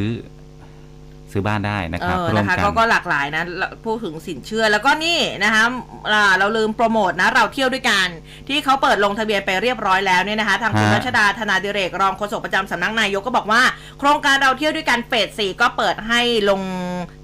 [1.34, 3.44] ซื้อบ้านได้นะเอครับอร่วมนะคะกันก็ก็หลากหลายนะ
[3.86, 5.64] พูดถึงสินเชื่อแล้วก็นี่นะคะ
[6.12, 8.08] อ่าเราลืมโปรโมทนะเราเที่ยวด้วยกัน
[8.48, 13.62] ที่เขาเปิดลงทะเบียนไปเรียบร้อยแล้วเนี่ยนะคะทางคุณฮะรัชดาธนาดิเรกรองโฆษกประจำสำนักนายกก็บอกว่า
[14.00, 16.62] โครงการเราเที่ยวด้วยกันเฟสสี่ก็เปิดให้ลง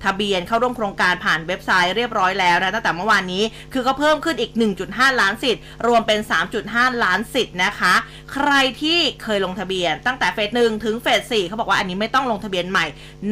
[0.05, 3.43] ทะเบียนเข้าร่วมโครงการผ่านเว็บไซต์เรียบร้อยแล้วนะตั้งแต่เมื่อวานนี้
[3.73, 4.51] คือก็เพิ่มขึ้นอีก
[4.85, 6.19] 1.5 ล้านสิทธิ์ รวมเป็น
[6.61, 7.93] 3.5 ล้านสิทธิ์นะคะ
[8.33, 8.51] ใคร
[8.81, 12.85] ที่เคยลงทะเบียนตั้งแต่เฟสหนึ่งถึงเฟสสี่เขาบอกว่าอันนี้ไม่ต้องลงทะเบียนใหม่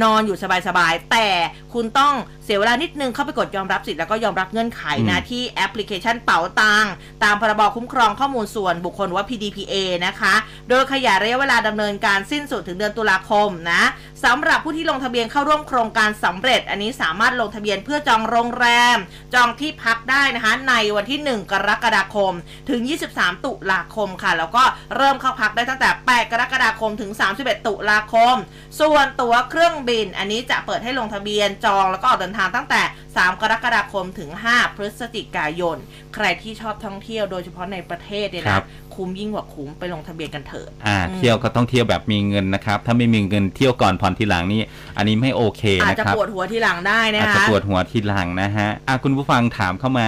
[0.04, 1.28] นอนอยู่สบายๆ แต่
[1.74, 2.14] คุณต้อง
[2.44, 6.86] เสียเวลานิดนึงเข้าไปกดยอมรับสิทธิ์แล้วก็ยอมรับเงื่อนไขนะอืมที่แอปพลิเคชันเป๋าตัง
[7.24, 10.34] ตามพรบคุ้มครองข้อมูลส่วนบุคคลหรือว่า PDPA นะคะ
[10.70, 13.84] โดยขยายระยะเวลาดำเนินการสิ้นสุดถึงเดือนตุลาคมนะ
[14.26, 18.98] สำหรับผู้ที่ลงทะเบียนเข้าร่วมโครงการสำเร็จ อันนี้สามารถลงทะเบียนเพื่อจองโรงแรม
[19.34, 22.34] จองที่พักได้นะคะ ในวันที่ 1 กรกฎาคม
[22.70, 22.82] ถึง
[23.14, 24.64] 23 ตุลาคมค่ะ แล้วก็
[24.96, 28.36] เริ่มเข้าพักได้ตั้งแต่ 8 กรกฎาคมถึง 31 ตุลาคม
[28.80, 35.78] ส่วนตั๋วเครื่องบิน อันนี้จะเปิดให้ลงทะเบียนจองแล้วก็ออกเดินทางตั้งแต่ 3 กรกฎาคมถึง 5 พฤศจิกายน
[36.16, 38.64] ใครที่ชอบท่องเที่ยวโดยเฉพาะในประเทศเนี่ยนะ
[38.98, 44.62] คุ้มยิ่งกว่าคุ้มไปลงทะเบียนกันเถิดอ่าอืมเที่ยวก็ต้องเที่ยวแบบมีเงินนะครับ ถ้าไม่มีเงินเที่ยวก่อนผ่อนทีหลังนี่
[44.98, 50.08] อันนี้ไม่โอเคอาจนะจะครับปวดหัวทีหลังได้นะอาจจะคะปวดหัวทีหลังนะฮะอะคุณผู้ฟังถามเข้ามา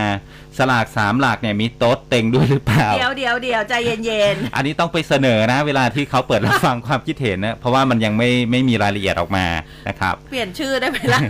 [0.57, 3.73] สลากสามหลักเนี่ยมีโต๊ดเต็งด้วยหรือเปล่าเดี๋ยวเดี๋ยวเดี๋ยวใจ
[4.05, 9.45] เย็นอันนี้ต้องไปเสนอนะ เวลาที่เขาเปิดรับฟังความคิดเห็นนะเพราะว่ามันยังไม่ไม่มีรายละเอียดออกมา
[9.87, 11.21] นะครับๆเปลี่ยนชื่อได้ไหมล่ะ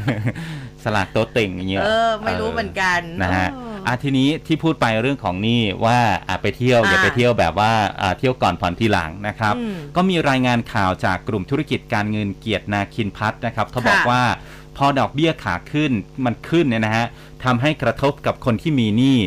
[0.84, 6.00] สลากโต๊ดเต็งอย่างเงี้ยเออไม่รู้เหมือนกันนะฮะเอออะทีนี้ที่พูดไปเรื่องของหนี่ว่า
[6.30, 7.72] อะไปเที่ยวอย่าอ่าไปเที่ยวแบบว่า
[8.02, 14.22] อะเที่ยวก่อนผ่อนทีหลังนะครับอืมก็มีรายงานข่าวจากกลุ่มธุรกิจการเงินเกียรตินาคินพัฒน์นะครับเขาบอกค่ะว่า
[14.80, 15.92] พอดอกเบี้ยขาขึ้น
[16.26, 17.06] มันขึ้นเนี่ยนะฮะ
[17.44, 19.20] ทำให้กระทบกับคนที่มีหนี้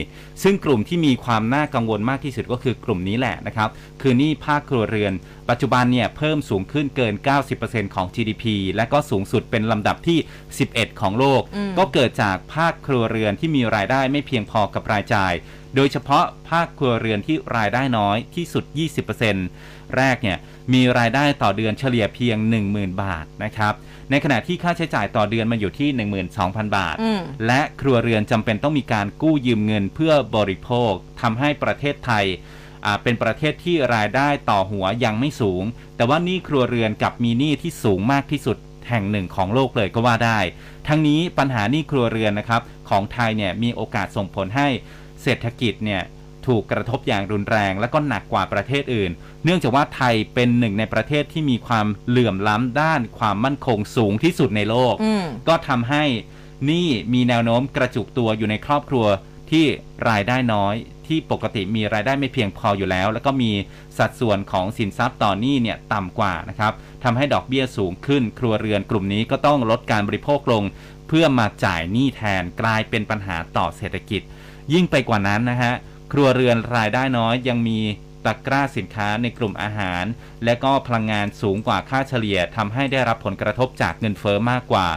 [0.42, 3.68] ซึ่งกลุ่มที่มีความน่ากังวลมากที่สุดก็คือกลุ่มนี้แหละนะครับ
[4.00, 5.12] คือหนี้ภาคครัวเรือน
[5.48, 7.14] ปัจจุบันเนี่ยเพิ่มสูงขึ้นเกิน
[7.54, 8.44] 90%ของ GDP
[8.76, 10.18] และก็สูงสุดเป็นลำดับที่
[10.60, 15.32] 11 ของโลกอืมก็เกิดจากภาคครัวเรือนที่มีรายได้ไม่เพียงพอกับรายจ่าย
[15.76, 18.64] โดยเฉพาะภาคครัวเรือนที่รายได้น้อยที่สุด
[19.30, 20.38] 20%แรกเนี่ย
[20.72, 22.36] มีรายได้ต่อเดือนเฉลี่ยเพียง
[22.68, 23.74] 10,000 บาทนะครับ
[24.12, 25.88] ในขณะที่ค่าใช้จ่ายต่อเดือนมันอยู่ที่
[26.32, 32.24] 12,000 บาทอืมและครัวเรือนจำเป็นต้องมีการกู้ยืมเงินเพื่อบริโภคทำให้ประเทศไทย
[32.84, 35.62] อ่าเป็นประเทศที่รายได้ต่อหัวยังไม่สูง
[35.96, 38.56] แต่ว่าหนี้ครัวเรือนกลับมีหนี้ที่สูงมากที่สุด
[38.88, 40.38] แห่งหนึ่งของโลกเลยก็ว่าได้
[40.88, 44.68] ทั้งนี้ปัญหาหนี้ครัวเรือนนะครับของไทยเนี่ยมีโอกาสส่งผลให้
[45.22, 46.02] เศรษฐกิจเนี่ย
[46.48, 49.10] ถูกกระทบอย่างรุนแรงและก็หนักกว่าประเทศอื่น
[49.44, 56.04] เนื่องจากว่าไทยเป็นหนึ่งในประเทศที่มีความเหลื่อมล้ำด้านความมั่นคงสูงที่สุดในโลกอืมก็ทำให้
[56.66, 59.06] หนี่มีแนวโน้มกระจุกตัวอยู่ในครอบครัว
[59.50, 59.64] ที่
[60.08, 60.74] รายได้น้อย
[61.06, 63.50] ที่ปกติมีรายได้ไม่เพียงพออยู่แล้ว แล้วก็มี
[63.98, 66.72] สัดส่วนของสินทรัพย์ต่อหนี้เนี่ยต่ำกว่านะครับ
[67.04, 70.62] ทำให้ดอกเบี้ยสูงขึ้น ครัวเรือนกลุ่มนี้ก็ต้องลดการบริโภคลง
[71.08, 74.22] เพื่อมาจ่ายหนี้แทนกลายเป็นปัญหาต่อเศรษฐกิจ
[74.72, 75.72] ยิ่งไปกว่านั้นนะฮะ
[76.12, 77.80] ครัวเรือนรายได้น้อยยังมี
[78.24, 80.04] ตะกร้าสินค้าในกลุ่มอาหาร
[80.44, 84.88] และก็พลังงานสูงกว่าค่าเฉลี่ยทำให้ได้รับผลกระทบจากเงินเฟอ้อมากกว่า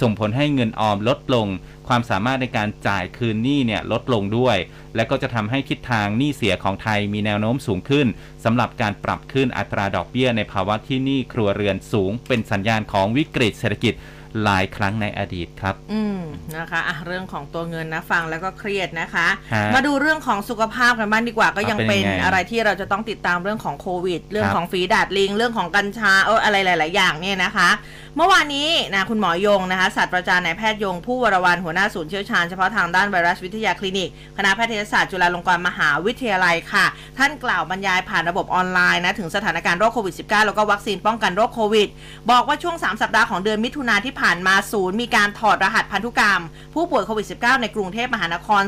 [0.00, 1.46] ส่งผลให้เงินออมลดลง
[1.88, 4.56] ความสามารถในการจ่ายคืนหนี้เนี่ยลดลงด้วย
[4.96, 8.06] และก็จะทำให้ทิศทางหนี้เสียของไทยมีแนวโน้มสูงขึ้น
[8.44, 13.94] สำหรับการปรับขึ้นอัตราดอกเบี้ยในภาวะที่หนี้ครัวเรือนสูง เป็นสัญญาณของวิกฤตเศรษฐกิจ
[14.42, 16.18] หลายครั้งในอดีตครับ อืม
[16.56, 27.68] นะคะอะเรื่องของตัวเงินนะฟังแล้วก็เครียดนะคะฮะมาดูเรื่องของสุขภาพกันบ้างดีกว่าก็ยังเป็นเป็นยังไงอะไรที่เราจะต้องติดตามเรื่องของโควิด เรื่องครับของฝีดาดลิง เรื่องของกัญชาเอออะไรหลาย ๆ อย่างเนี่ยนะคะ
[28.16, 36.86] เมื่อวานนี้นะคุณหมอยงนะคะศาสตราจารย์นายแพทย์ยงผู้วรวันหัวหน้าศูนย์เชี่ยวชาญเฉพาะทางด้านไวรัสวิทยาคลินิกคณะแพทยศาสตร์จุฬาลงกรณ์มหาวิทยาลัยค่ะ
[37.18, 41.88] ท่านกล่าวบรรยายผ่านระบบออนไลน์นะถึงสถานการณ์โรคโควิด -19 แล้วก็วัคซีนป้องกันโรคโควิด
[42.30, 46.40] บอกว่าช่วง 3 สัปดาห์ของเดือนมิถุนาที่ผ่าน่านมาศูนย์มีการถอดรหัสพันธุกรรม
[46.74, 48.62] ผู้ป่วยโควิด -19 ในกรุงเทพมหานคร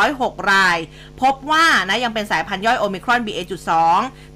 [0.00, 0.78] 206 ราย
[1.22, 3.70] พบว่านะยังเป็นสายพันธุ์ย่อยโอมิครอน BA.2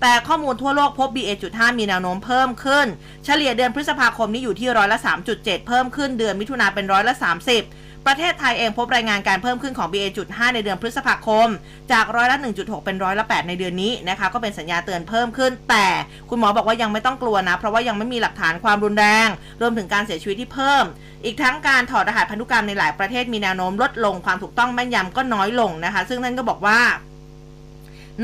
[0.01, 2.87] แต่ข้อมูลทั่วโลกพบ BA.5 มีแนวโน้มเพิ่มขึ้น
[3.25, 4.99] เฉลี่ยเดือนพฤษภาคมนี้อยู่ที่ร้อยละ
[5.33, 11.49] 3.7 เพิ่มขึ้นเดือนมิถุนาเป็นร้อยละ 30 ประเทศไทยเองพบรายงานการเพิ่มขึ้นของ BA.5 ในเดือนพฤษภาคม
[11.93, 15.87] จากร้อยละ 1.6 เป็นร้อยละ 8 ในเดือนนี้นะคะก็เป็นสัญญาเตือนเพิ่มขึ้น แต่
[16.31, 19.29] คุณหมอบอกว่ายังไม่ต้องกลัวนะ เพราะว่ายังไม่มีหลักฐานความรุนแรง
[19.61, 20.85] รวมถึงการเสียชีวิตที่เพิ่ม
[21.25, 26.81] อีกทั้งการถอดรหัสพันธุกรรมในหลายประเทศมีแนวโน้มลดลงความถูกต้องแม่นยำก็น้อยลงนะคะ ซึ่งนั่นก็บอกว่า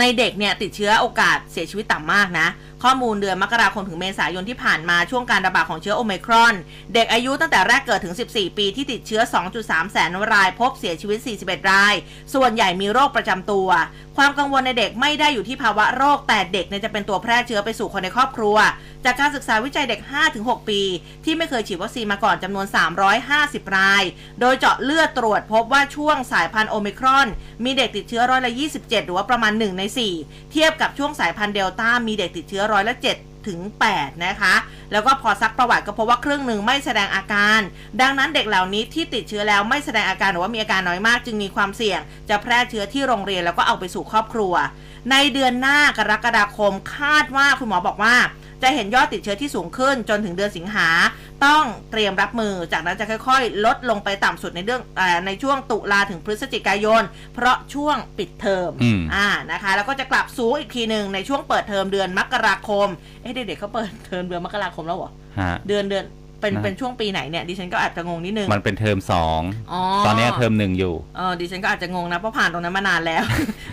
[0.01, 2.47] ในเด็กเนี่ยติดเชื้อโอกาสเสียชีวิตต่ำมากนะ
[2.83, 6.55] ข้อมูลเดือนมกราคมถึงเมษายนที่ผ่านมาช่วงการระบาดของเชื้อโอมิครอน
[6.95, 9.22] เด็กอายุตั้งแต่แรกเกิดถึง 14 ปีที่ติดเชื้อ
[9.57, 11.95] 2.3 แสนราย พบเสียชีวิต 41 ราย
[12.35, 13.68] ส่วนใหญ่มีโรคประจำตัว
[14.16, 18.57] ความกังวลในเด็กไม่ได้อยู่ที่ภาวะโรค แต่เด็กจะเป็นตัวแพร่เชื้อไปสู่คนในครอบครัว
[19.05, 20.01] จากการศึกษาวิจัยเด็ก
[20.35, 20.80] 5-6 ปี
[21.24, 22.66] ที่ไม่เคยฉีดวัคซีนมาก่อนจำนวน
[23.20, 24.03] 350 ราย
[24.41, 27.26] โดยเจาะเลือดตรวจพบว่าช่วงสายพันธุ์โอมิครอน
[27.64, 29.83] มีเด็กติดเชื้อร้อยละ 27 หรือว่าประมาณ 1 ใน
[30.16, 33.61] 4 เทียบกับช่วงสายพันธุ์เดลต้ามีเด็กติดเชื้อร้อยละ7ถึง
[33.93, 34.55] 8นะคะ
[34.93, 37.61] แล้วก็พอซักประวัติก็พบว่าครึ่งหนึ่งไม่แสดงอาการ
[38.01, 44.55] ดังนั้นเด็กเหล่านี้ที่ติดเชื้อแล้วไม่แสดงอาการหรือว่ามีอาการน้อยมาก จึงมีความเสี่ยง จะแพร่เชื้อที่โรงเรียนแล้วก็เอาไปสู่ครอบครัว
[45.11, 48.14] ในเดือนหน้ากรกฎาคมคาดว่าคุณหมอบอกว่า
[48.63, 50.89] จะเห็นยอดติดเชื้อที่สูงขึ้นจนถึงเดือนสิงหา
[51.47, 57.03] ต้องเตรียมรับมือ จากนั้นจะค่อยๆ ลดลงไปต่ำสุดในเรื่องเออในช่วงตุลาถึงพฤศจิกายน
[57.35, 62.89] เพราะช่วงปิดเทอมอืมอ่านะคะ แล้วก็จะกลับสูงอีกทีหนึ่งในช่วงเปิดเทอมเดือนมกราคม
[63.23, 65.11] เอ๊ะเด็กๆเขาเปิดเทอมเดือนมกราคมแล้วเหรอ
[65.41, 66.05] ฮะเดือนเดือน
[66.43, 69.40] เป็นนะเป็นช่วงปีไหนเนี่ยดิฉันก็อาจจะงงนิดนึง มันเปเป็นเทอมสอง
[69.72, 73.24] อ๋อตอนเนี้ยเทอมหนึ่งอยู่เออดิฉันก็อาจจะงงนะเพราะผ่านตรงนั้นมานานแล้ว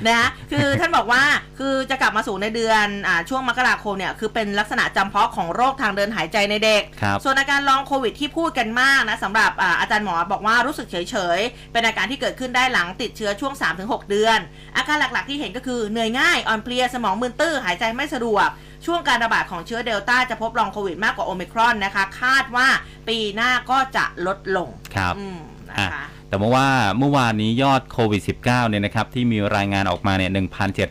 [0.08, 1.24] นะคือท่านบอกว่า
[1.60, 14.40] คือจะกลับมาสู่ในเดือนอ่าช่วงมกราคมเนี่ยคือเป็นลักษณะจำเพาะของโรคทางเดินหายใจในเด็กครับส่วนอาการลองโควิดที่พูดกันมากนะสำหรับอาอาจารย์หมอบอกว่ารู้สึกเฉยๆเป็นอาการที่เกิดขึ้นได้หลังติดเชื้อช่วง 3-6 เดือน
[14.78, 18.50] อาการหลักๆที่เห็นก็คือเหนื่อยง่ายอ่อนเพลียสมองมึนตื้อหายใจไม่สะดวก
[18.86, 22.68] ช่วงการระบาดของเชื้อเดลต้าจะพบลองโควิดมากกว่าโอมิครอนนะคะ คาดว่า
[23.08, 30.32] ปีหน้าก็จะลดลงครับอืมนะอะคะแต่เมื่อว่าเมื่อวานนี้ยอดโควิด -19 เนี่ยนะครับที่มีรายงานออกมาเนี่ย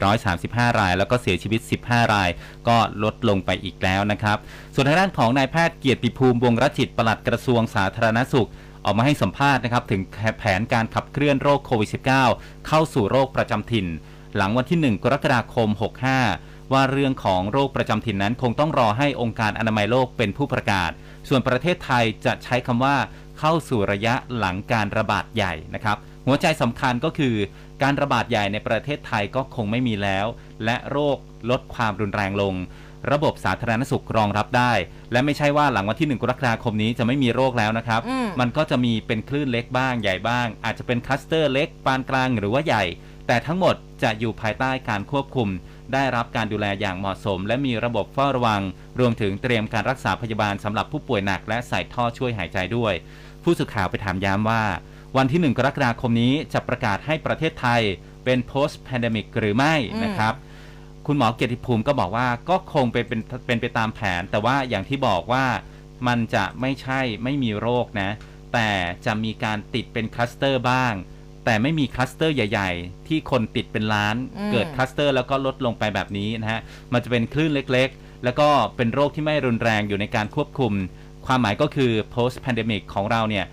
[0.05, 2.29] 1,735 ราย แล้วก็เสียชีวิต 15 ราย
[2.69, 4.39] ก็ลดลงไปอีกแล้วนะครับ
[4.75, 8.49] ส่วนทางด้านของนายแพทย์เกียรติภูมิวงศ์รจิตปลัดกระทรวงสาธารณสุข
[8.85, 10.01] ออกมาให้สัมภาษณ์นะครับ ถึง
[10.39, 11.91] แผนการขับเคลื่อนโรคโควิด
[12.29, 13.87] -19 เข้าสู่โรคประจำถิ่น
[14.37, 15.69] หลังวันที่ 1 กรกฎาคม
[16.17, 20.91] 65 ว่าเรื่องของโรคประจำถิ่นนั้น คงต้องรอให้องค์การอนามัยโลกเป็นผู้ประกาศ
[21.29, 22.97] ส่วนประเทศไทยจะใช้คำว่า
[23.39, 25.97] เข้าสู่ระยะหลังการระบาดใหญ่นะครับ
[26.27, 27.35] หัวใจสำคัญก็คือ
[27.83, 30.27] การระบาดใหญ่ในประเทศไทยก็คงไม่มีแล้ว
[30.65, 31.19] และโรค
[31.51, 32.55] ลดความรุนแรงลง
[33.13, 34.73] ระบบสาธารณสุขรองรับได้
[35.13, 42.85] และไม่ใช่ว่าหลังวันที่1กรกฎาคมนี้จะไม่มีโรคแล้วนะครับอืมมันก็จะมีเป็นคลื่นเล็กบ้างใหญ่บ้าง อาจจะเป็นคลัสเตอร์เล็กปานกลางหรือว่าใหญ่
[43.29, 45.49] แต่ทั้งหมดจะอยู่ภายใต้การควบคุม
[45.93, 48.63] ได้รับการดูแลอย่างเหมาะสม และมีระบบเฝ้าระวัง
[49.01, 52.95] รวมถึงเตรียมการรักษาพยาบาลสำหรับผู้ป่วยหนักและใส่ท่อช่วยหายใจด้วย
[53.43, 54.65] ผู้สื่อข่าวไปถามย้ำว่า
[55.17, 57.83] วันที่ 1 กรกฎาคมนี้จะประกาศให้ประเทศไทย
[58.25, 60.35] เป็น post pandemic หรือไม่อืมนะครับ
[61.07, 65.45] คุณหมอเกียรติภูมิก็บอกว่าก็คงเป็นเป็นเป็นไปตามแผน แต่ว่าอย่างที่บอกว่า
[66.07, 68.11] มันจะไม่ใช่ไม่มีโรคนะ
[68.55, 68.71] แต่
[69.07, 70.95] จะมีการติดเป็นคลัสเตอร์บ้าง
[71.49, 76.61] แต่ไม่มีคลัสเตอร์ใหญ่ ๆ ที่คนติดเป็นล้านอืมเกิดคลัสเตอร์แล้วก็ลดลงไปแบบนี้นะฮะ
[76.93, 80.73] มันจะเป็นคลื่นเล็กๆ แล้วก็เป็นโรคที่ไม่รุนแรงอยู่ในการควบคุม
[81.27, 83.45] ความหมายก็คือ post pandemic ของเราเนี่ย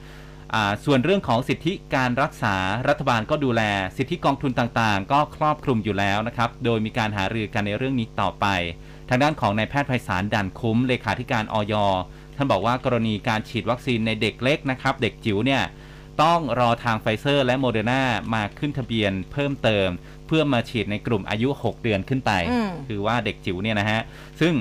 [0.53, 2.55] อ่าส่วนเรื่องของสิทธิการรักษา
[2.87, 3.61] รัฐบาลก็ดูแล
[3.97, 8.45] สิทธิกองทุนต่างๆ ก็ครอบคลุมอยู่แล้วนะครับ โดยมีการหารือกันในเรื่องนี้ต่อไป
[9.09, 11.73] ทางด้านของนายแพทย์ไพศาลดั่นคุ้มเลขาธิการออย
[12.37, 15.61] ท่านบอกว่ากรณีการฉีดวัคซีนในเด็กเล็กนะครับ เด็กจิ๋วเนี่ย
[16.23, 18.03] ต้องรอทางไฟเซอร์และโมเดอร์นา
[18.33, 19.89] มาขึ้นทะเบียนเพิ่มเติม
[20.27, 24.01] เพื่อมาฉีดในกลุ่มอายุ 6 เดือนขึ้นไปอืมคือว่าเด็กจิ๋วเนี่ยนะฮะ
[24.41, 24.53] ซึ่ง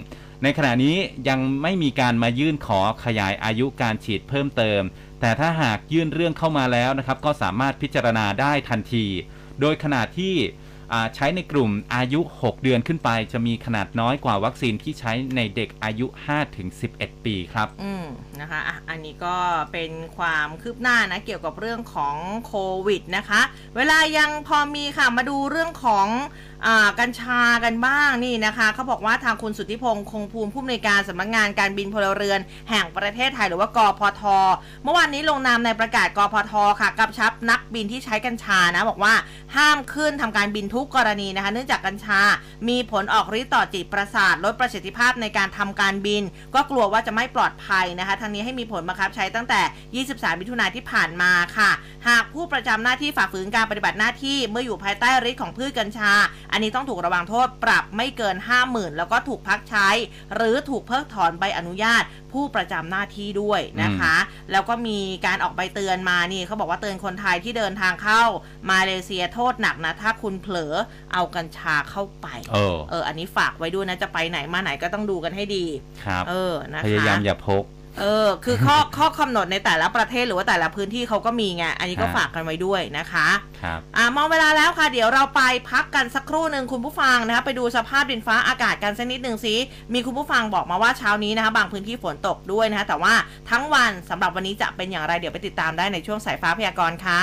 [0.43, 0.97] ในขณะนี้
[1.29, 4.83] ยังไม่มีการมายื่นขอขยายอายุการฉีดเพิ่มเติม
[5.21, 9.05] แต่ถ้าหากยื่นเรื่องเข้ามาแล้วนะครับ ก็สามารถพิจารณาได้ทันที
[9.61, 10.64] โดยขนาดที่อ่า
[11.15, 16.07] ใช้ในกลุ่มอายุ 6 เดือนขึ้นไป จะมีขนาดน้อยกว่าวัคซีนที่ใช้ในเด็กอายุ
[16.67, 18.05] 5-11 ปีครับ อืม
[18.41, 19.37] นะคะอะอันนี้ก็
[19.73, 22.17] เป็นความคืบหน้านะ เกี่ยวกับเรื่องของ
[22.47, 22.55] โค
[22.87, 23.41] วิดนะคะ
[23.77, 26.07] เวลายังพอมีค่ะ มาดูเรื่องของ
[27.01, 32.41] กัญชากันบ้างนี่นะคะเขาบอกว่าทางคุณสุทธิพงศ์คงภูมิผู้อำนวยการสำนักงานการบินพลเรือน
[32.71, 34.23] แห่งประเทศไทยหรือว่ากพท
[34.85, 39.15] เมื่อวานนี้ลงนามในประกาศกพทค่ะกำชับนักบินที่ใช้กัญชานะบอกว่า
[39.57, 42.21] ห้ามขึ้นทำการบินทุกกรณีนะคะ เนื่องจากกัญชา
[42.69, 46.23] มีผลออกฤทธิ์ต่อจิตประสาทลดประสิทธิภาพในการทำการบิน
[46.55, 51.71] ก็กลัวว่าจะไม่ปลอดภัยนะคะทั้งนี้ให้มีผลบังคับใช้ตั้งแต่ 23 มิถุนายนที่ผ่านมาค่ะ
[52.09, 56.13] หากผู้ประจำหน้าที่ฝ่าฝืนการปฏิบัติหน้าที่เมื่ออยู่ภายใต้ฤทธิ์ของพืชกัญชา
[56.55, 58.37] อันนี้ต้องถูกระวังโทษปรับไม่เกิน
[58.67, 59.89] 50,000 แล้วก็ถูกพักใช้
[60.35, 62.03] หรือถูกเพิกถอนใบอนุญาต
[62.33, 64.15] ผู้ประจำหน้าที่ด้วยนะคะ
[64.53, 68.23] แล้วก็มีการออกใบเตือนมานี่เขาบอกว่าเตือนคนไทยที่เดินทางเข้า
[68.71, 70.75] มาเลเซียโทษหนักนะ ถ้าคุณเผลอ
[71.13, 75.65] เอากัญชาเข้าไป เออเออ อันนี้ฝากไว้ด้วยนะจะไปไหนมาไหนก็ต้องดูกันให้ดี
[76.05, 77.65] ครับ เออนะคะพยายามอย่าพก
[78.01, 83.29] เออ คือข้อข้อกำหนดในแต่ละประเทศหรือว่าแต่ละพื้นที่เขาก็มีไง อันนี้ก็ฮะฝากกันไว้ด้วยนะคะ
[83.63, 89.55] ครับ อ่ามองเวลาแล้วค่ะ เดี๋ยวเราไปพักกันสักครู่หนึ่งคุณผู้ฟังนะคะไปดูสภาพดินฟ้าอากาศกันสักนิดหนึ่งสิ
[89.95, 93.15] มีคุณผู้ฟังบอกมาว่าเช้านี้นะคะ บางพื้นที่ฝนตกด้วยนะคะ แต่ว่า
[93.51, 97.21] ทั้งวันสำหรับวันนี้จะเป็นอย่างไรเดี๋ยวไปติดตามได้ในช่วงสายฟ้าพยากรณ์ค่ะ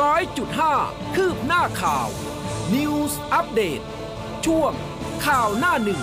[0.00, 0.74] ร้อยจุดห้า
[1.14, 2.08] คืบหน้าข่าว
[2.74, 3.80] News อัปเดต
[4.46, 4.72] ช่วง
[5.26, 6.02] ข่าวหน้าหนึ่ง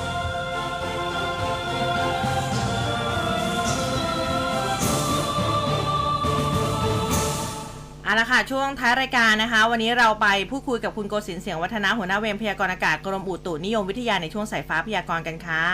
[8.11, 15.65] เอาละค่ะ ช่วงท้ายรายการนะคะ วันนี้เราไปพูดคุยกับคุณโกศินทร์เสียงวัฒนาหัวหน้าเวรพยากรณ์อากาศกรมอุตุนิยมวิทยาในช่วงสายฟ้าพยากรณ์กันค่ะ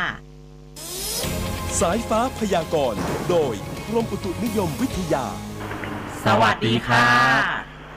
[1.79, 3.53] สายฟ้าพยากรณ์โดย
[3.87, 5.25] กรมอุตุนิยมวิทยา
[6.25, 7.07] สวัสดีค่ะ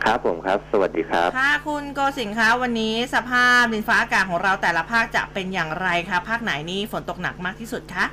[0.05, 8.07] ครับผมครับ สวัสดีครับ ค่ะคุณโกศินทร์คะวันนี้สภาพดินฟ้าอากาศของเราแต่ละภาคจะเป็นอย่างไรคะภาคไหนนี่ฝนตกหนักมากที่สุดคะ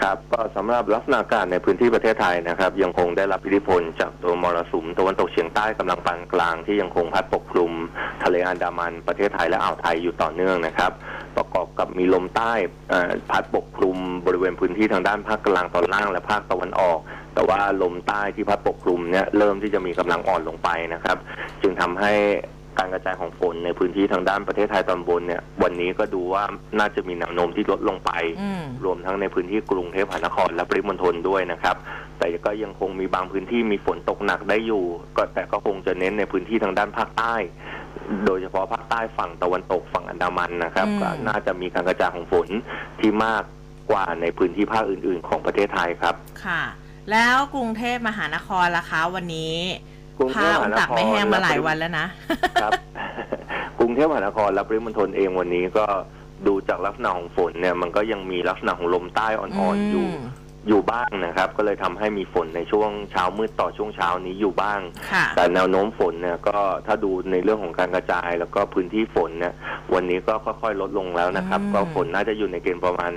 [0.00, 7.72] ครับก็สำหรับลักษณะอากาศในพื้นที่ประเทศไทยนะครับ ยังคงได้รับอิทธิพลจากตัวมรสุมตะวันตกเฉียงใต้กำลังปานกลางที่ยังคงพัดปกคลุม
[8.24, 10.92] ทะเลอันดามันประเทศไทยและอ่าวไทยอยู่ต่อเนื่องนะครับ
[11.36, 12.52] ประกอบกับมีลมใต้
[13.30, 16.98] พัดปกคลุมบริเวณพื้นที่ทางด้านภาคกลางตอนล่างและภาคตะวันออก
[17.34, 21.16] แต่ว่าลมใต้ที่พัดปกคลุมเนี่ยเริ่มที่จะมีกำลังอ่อนลงไปนะครับ
[21.62, 22.12] จึงทำให้
[22.78, 26.42] การกระจายของฝนในพื้นที่ทางด้านประเทศไทยตอนบนเนี่ย วันนี้ก็ดูว่า
[26.78, 28.10] น่าจะมีแนวโน้มที่ลดลงไป
[28.42, 31.76] อืม รวมทั้งในพื้นที่กรุงเทพมหานครและปริมณฑลด้วยนะครับ
[32.18, 34.84] แต่ก็ยังคงมีบางพื้นที่มีฝนตกหนักได้อยู่
[35.16, 37.34] ก็แต่ก็คงจะเน้นในพื้นที่ทางด้านภาคใต้
[38.26, 42.48] โดยเฉพาะภาคใต้ฝั่งตะวันตกฝั่งอันดามันนะครับ อืม ก็น่าจะมีการกระจายของฝน
[43.00, 43.42] ที่มาก
[43.90, 46.14] กว่าในพื้นที่ภาคอื่น ๆ ของประเทศไทยครับ
[46.46, 46.62] ค่ะ
[47.10, 49.56] แล้วกรุงเทพมหานครล่ะคะ วันนี้
[49.91, 49.91] ก
[50.22, 52.06] รุงเทผ้าพมอุหานตักครไม่แห้งมาหลายและปริวันแล้วนะ
[52.62, 52.72] ครับ
[53.78, 55.84] กรุงเทพมหานครและปริมณฑลเองวันนี้ก็
[56.46, 60.14] ดูจากลักษณะของฝนเนี่ย มันก็ยังมีลักษณะของลมใต้อ่อนๆอยู่ม
[60.68, 64.80] อยู่บ้างนะครับก็เลยทำให้มีฝนในช่วงเช้ามืดต่อช่วงเช้านี้อยู่บ้าง
[65.12, 69.54] ค่ะแต่แนวโน้มฝนเนี่ยก็ถ้าดูในเรื่องของการกระจาย แล้วก็พื้นที่ฝนเนี่ย
[69.94, 73.12] วันนี้ก็ค่อยๆลดลงแล้วนะครับอืมก็ฝนน่าจะอยู่ในเกณฑ์ประมาณ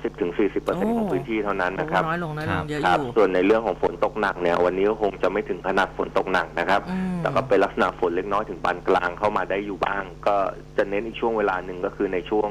[0.00, 10.34] 30-40%เปอร์เซ็นต์โอ้ของพื้นที่เท่านั้นนะครับน้อยลงน้อยลครังบเยอะคอรับยู่ส่วนในเรื่องของฝนตกหนักเนี่ยวันนี้ก็คงจะไม่ถึงขนาดฝนตกหนักนะครับอืมแต่ก็เป็นลักษณะฝนเล็กน้อยถึงปานกลางเข้ามาได้อยู่บ้าง ก็
[10.76, 12.48] จะเน้นอีกช่วงเวลาหนึ่งก็คือในช่วง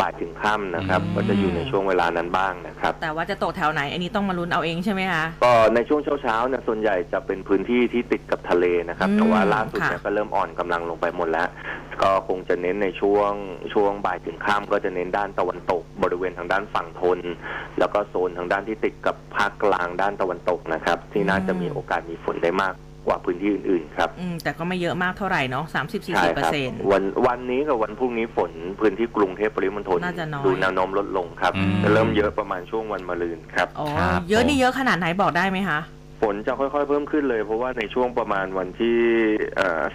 [0.00, 11.48] บ่ายถึงค่ำนะครับอืมก็จะอยู่ในช่วงเวลานั้นบ้างนะครับ แต่ว่าจะตกแถวไหนอันนี้ต้องมาลุ้นเอาเองใช่ไหมคะ ก็ในช่วงเช้าๆเนี่ยส่วนใหญ่จะเป็นพื้นที่ที่ติดกับทะเลนะครับอืมแต่ว่าล่าสุดเนี่ยค่ะ ก็เริ่มอ่อนกำลังลงไปหมดแล้ว
[12.02, 13.32] ก็คงจะเน้นในช่วง
[13.74, 17.18] ช่วงบ่ายถึงค่ำก็จะเน้นด้านตะวันตก บริเวณทางด้านฝั่งทน
[17.78, 22.74] แล้วก็โซนทางด้านที่ติดกับภาคกลางด้านตะวันตกนะครับ ที่น่าจะมีโอกาสมีฝนได้มาก
[23.08, 28.50] กว่าพื้นที่อื่นๆครับอืมแต่ก็ไม่เยอะมากเท่าไหร่เนาะสามสิบสี่ใช่สิบเปอครัร์เซ็นต์วันวันนี้กับวันพรุ่งนี้ฝน
[28.80, 35.80] พื้นที่กรุงเทพปริมณฑลน่าจะน้อยดูแนวโน้มลดลงครับอืม จะเริ่มเยอะประมาณช่วงวันมะรืนครับ อ๋อครับเยอะผมนี่เยอะขนาดไหนบอกได้ไหมคะ
[36.22, 38.98] ฝนจะค่อยๆเพิ่มขึ้นเลย เพราะว่าในช่วงประมาณวันที่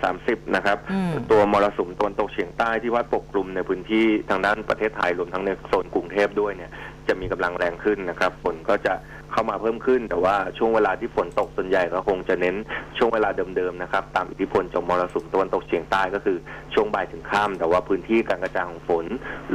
[0.03, 6.71] สามสิบนะครับ อืม ตัวมรสุมตะวันตกเฉียงใต้ที่วัดปกคลุมในพื้นที่ทางด้านประเทศไทยรวมทั้งในโซนกรุงเทพด้วยเนี่ย
[7.07, 8.93] จะมีกำลังแรงขึ้นนะครับฝนก็จะ
[9.33, 12.55] เข้ามาเพิ่มขึ้น แต่ว่าช่วงเวลาที่ฝนตกส่วนใหญ่ก็คงจะเน้น
[12.97, 16.37] ช่วงเวลาเดิมๆนะครับตามอิทธิพลจากมรสุมตะวันตกเฉียงใต้ก็คือ
[16.73, 19.05] ช่วงบ่ายถึงค่ำแต่ว่าพื้นที่การกระจายของฝน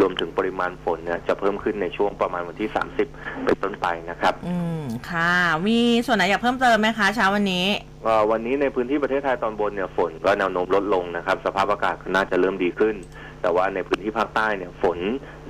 [0.00, 2.68] รวมถึงปริมาณฝนเนี่ยจะเพิ่มขึ้นในช่วงประมาณวันที่
[3.08, 5.32] 30 เป็นต้นไปนะครับ อืมค่ะ
[5.68, 7.66] มีส่วนไหนอยากเพิ่มเติมไหมคะเช้าวันนี้
[8.04, 12.96] เอ่อวันนี้ในพื้นที่ประเทศไทยตอนบนเนี่ยฝนก็แนวโน้มลดลงนะครับ สภาพอากาศก็น่าจะเริ่มดีขึ้น
[13.42, 14.98] แต่ว่าในพื้นที่ภาคใต้เนี่ยฝน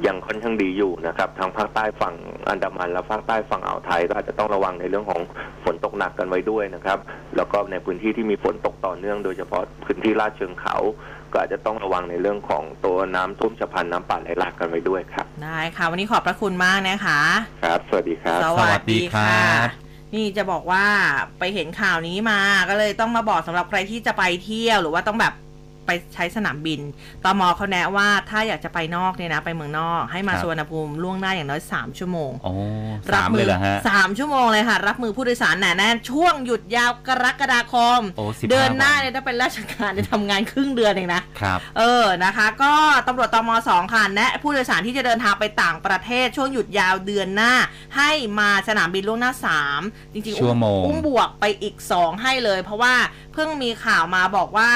[0.06, 2.14] ยังค่อนข้างดีอยู่นะครับทางภาคใต้ฝั่ง
[2.48, 5.20] อันดามันและภาคใต้ฝั่งอ่าวไทยก็อาจจะต้องระวังในเรื่องของ
[5.64, 6.98] ฝนตกหนักกันไว้ด้วยนะครับ
[7.36, 10.76] แล้วก็ในพื้นที่ที่มีฝนตกต่อเนื่องโดยเฉพาะพื้นที่ลาดเชิงเขา
[11.32, 17.20] ก็อาจจะต้องระวังในเรื่องของตัวน้ำท่วมฉับพลันน้ำป่าไหลหลากกันไว้ด้วยครับได้ค่ะ วันนี้ขอบพระคุณมากนะคะ
[17.64, 19.68] ครับ สวัสดีครับสวัวัสสดีดีครัค่ะบ
[20.14, 20.84] นี่จะบอกว่า
[21.38, 25.34] ไปเห็นข่าวนี้มาก็เลยต้องมาบอกสำหรับใครที่จะไปเที่ยวหรือว่าต้องแบบ
[25.88, 26.80] ไปใช้สนามบิน
[27.24, 32.52] ตมเขาแนะว่าถ้าอยากจะไปนอกเนี่ยนะไปเมืองนอก ให้มาครับ สวนภูมิล่วงหน้าอย่างน้อย 3 ชั่วโมงโอ้
[33.12, 42.74] รัสามมืเลยเหรอฮะ สามชั่วโมงเลยค่ะ รับมือผู้โดยสารหนาแน่นช่วงหยุดยาวกรกฎาคม โอ้15เดือนหน้าวันเนี่ยถ้าเป็นราชการเนี่ยทำงานครึ่งเดือนเองนะ ครับ เออ นะคะ ก็
[43.06, 47.52] ตำรวจตมสองค่ะแนะผู้โดยสารที่จะเดินทางไปต่างประเทศช่วงหยุดยาวเดือนหน้า
[47.96, 49.32] ให้มาสนามบินล่วงหน้า
[49.72, 52.94] 3 จริงๆชั่วโมง อุ้มบวกไปอีก 2 ให้เลย เพราะว่า
[53.32, 54.70] เพิ่งมีข่าวมาบอกว่า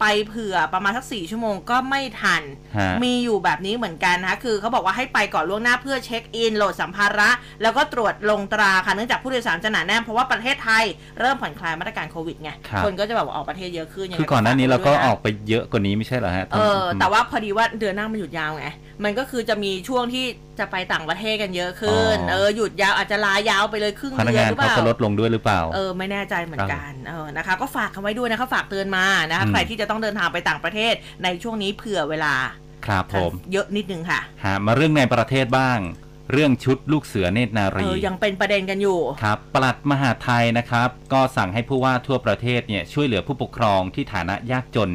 [0.00, 2.42] ไปเผื่อประมาณสักสี่ชั่วโมงก็ไม่ทัน
[2.78, 7.30] ฮะ มีอยู่แบบนี้เหมือนกันนะคะคือเขาบอกว่าให้ไปก่อนล่วงหน้าเพื่อเช็คอินโหลดสัมภาระ
[7.62, 10.84] แล้วก็ตรวจลงตราค่ะเนื่องจากผู้โดยสารจะหนาแน่นเพราะว่าประเทศไทย
[11.20, 18.66] เริ่มผ่อนคลายมาตรการโควิดไงครับคนก็จะแบบว่าออกประเทศเยอะขึ้นยังไงคือก่อนหน้านี้เราก็ฝด้วยะออกไปเยอะกว่านี้ไม่ใช่เหรอฮะเออแต่ว่าพอดีว่าเดือนหน้ามันหยุดยาวไง
[19.04, 20.24] มันก็คือจะมีช่วงที่
[20.60, 30.94] จะไปต่างประเทศกันเยอะขึ้นอ๋อเออหยุดยาวอาจจะลายาวไปเลยครึ่งพนักเดือนงานหรือเปเขาล่าจะลดลงด้วยหรือเปล่า เออไม่แน่ใจเหมือนกัน เออนะคะ ก็ฝากกันไว้ด้วยนะคะฝากเตือนมานะคะอืมใครที่จะต้องเดินทางไปต่างประเทศ
[31.24, 32.34] ในช่วงนี้เผื่อเวลา
[32.86, 35.78] ครับผมเยอะนิดนึงค่ะหามาเรื่องในประเทศบ้าง
[36.32, 44.90] เรื่องชุดลูกเสือเนตรนาเอรีอยังเป็นประเด็นกันอยู่ครับปลัดมหาดไทยนะครับ ก็สั่งให้ผู้ว่าทั่วประเทศเนี่ยช่วยเหลือผู้ปกครองที่ฐานะยากจน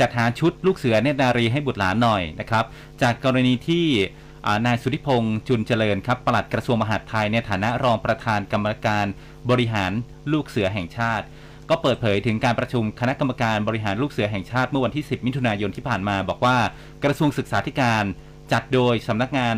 [0.00, 2.64] จัดหาชุดลูกเสือเนตรนารีให้บุตรหลานหน่อยนะครับ
[3.02, 4.29] จากกรณีที่อ่า
[4.66, 9.06] นายสุธิพงษ์จุนเจริญครับปลัดกระทรวงมหาดไทยในฐานะรองประธานกรรมการ
[9.50, 9.92] บริหาร
[10.32, 11.24] ลูกเสือแห่งชาติ
[11.70, 16.56] ก็เปิดเผยถึงการประชุมคณะกรรมการบริหารลูกเสือแห่งชาติเมื่อวันที่ 10 มิถุนายนที่ผ่านมา บอกว่า
[17.04, 18.04] กระทรวงศึกษาธิการ
[18.52, 19.56] จัดโดยสำนักงาน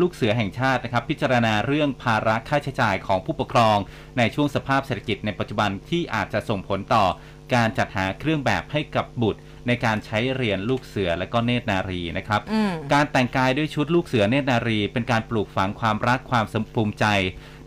[0.00, 3.76] ลูกเสือแห่งชาตินะครับพิจารณาเรื่องภาระค่าใช้จ่ายของผู้ปกครอง
[4.18, 7.04] ในช่วงสภาพเศรษฐกิจในปัจจุบันที่อาจจะส่งผลต่อ
[7.54, 17.06] การจัดหาเครื่องแบบให้กับบุตร ในการใช้เรียนลูกเสือและก็เนตรนารีนะครับอืมการแต่งกายด้วยชุดลูกเสือเนตรนารี เป็นการปลูกฝังความรักความสมภูมิใจ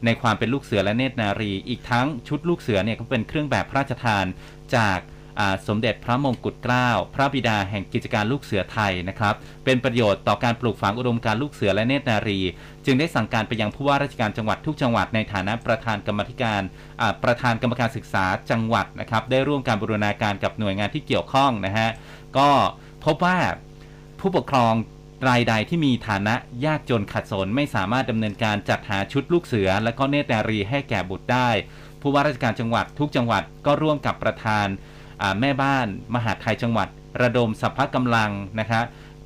[0.05, 4.25] ในความเป็นลูกเสือและเนตรนารี อีกทั้งชุดลูกเสือเนี่ยก็เป็นเครื่องแบบพระราชทาน
[4.75, 5.16] จากอ่า
[5.67, 9.35] สมเด็จพระมงกุฎเกล้าพระบิดาแห่งกิจการลูกเสือไทยนะครับ
[9.65, 12.39] เป็นประโยชน์ต่อการปลูกฝังอุดมการลูกเสือและเนตรนารี
[12.85, 16.61] จึงได้สั่งการไปยังผู้ว่าราชการจังหวัดทุกจังหวัดในฐานะประธานกรรมธิการ
[17.23, 21.89] ประธานกรรมการศึกษาจังหวัดนะครับ ได้ร่วมการบูรณาการกับหน่วยงานที่เกี่ยวข้องนะฮะ
[22.37, 22.49] ก็
[23.05, 23.37] พบว่า
[24.19, 24.73] ผู้ปกครอง
[25.29, 26.35] รายใดที่มีฐานะ
[26.65, 31.49] ยากจนขัดสนไม่สามารถดำเนินการจัดหาชุดลูกเสือ และก็เนตรนารีให้แก่บุตรได้
[32.01, 34.67] ผู้ว่าราชการจังหวัดทุกจังหวัดก็ร่วมกับประธาน
[35.41, 36.87] แม่บ้านมหาไทยจังหวัด
[37.21, 38.81] ระดมสัพพะกำลังนะคะ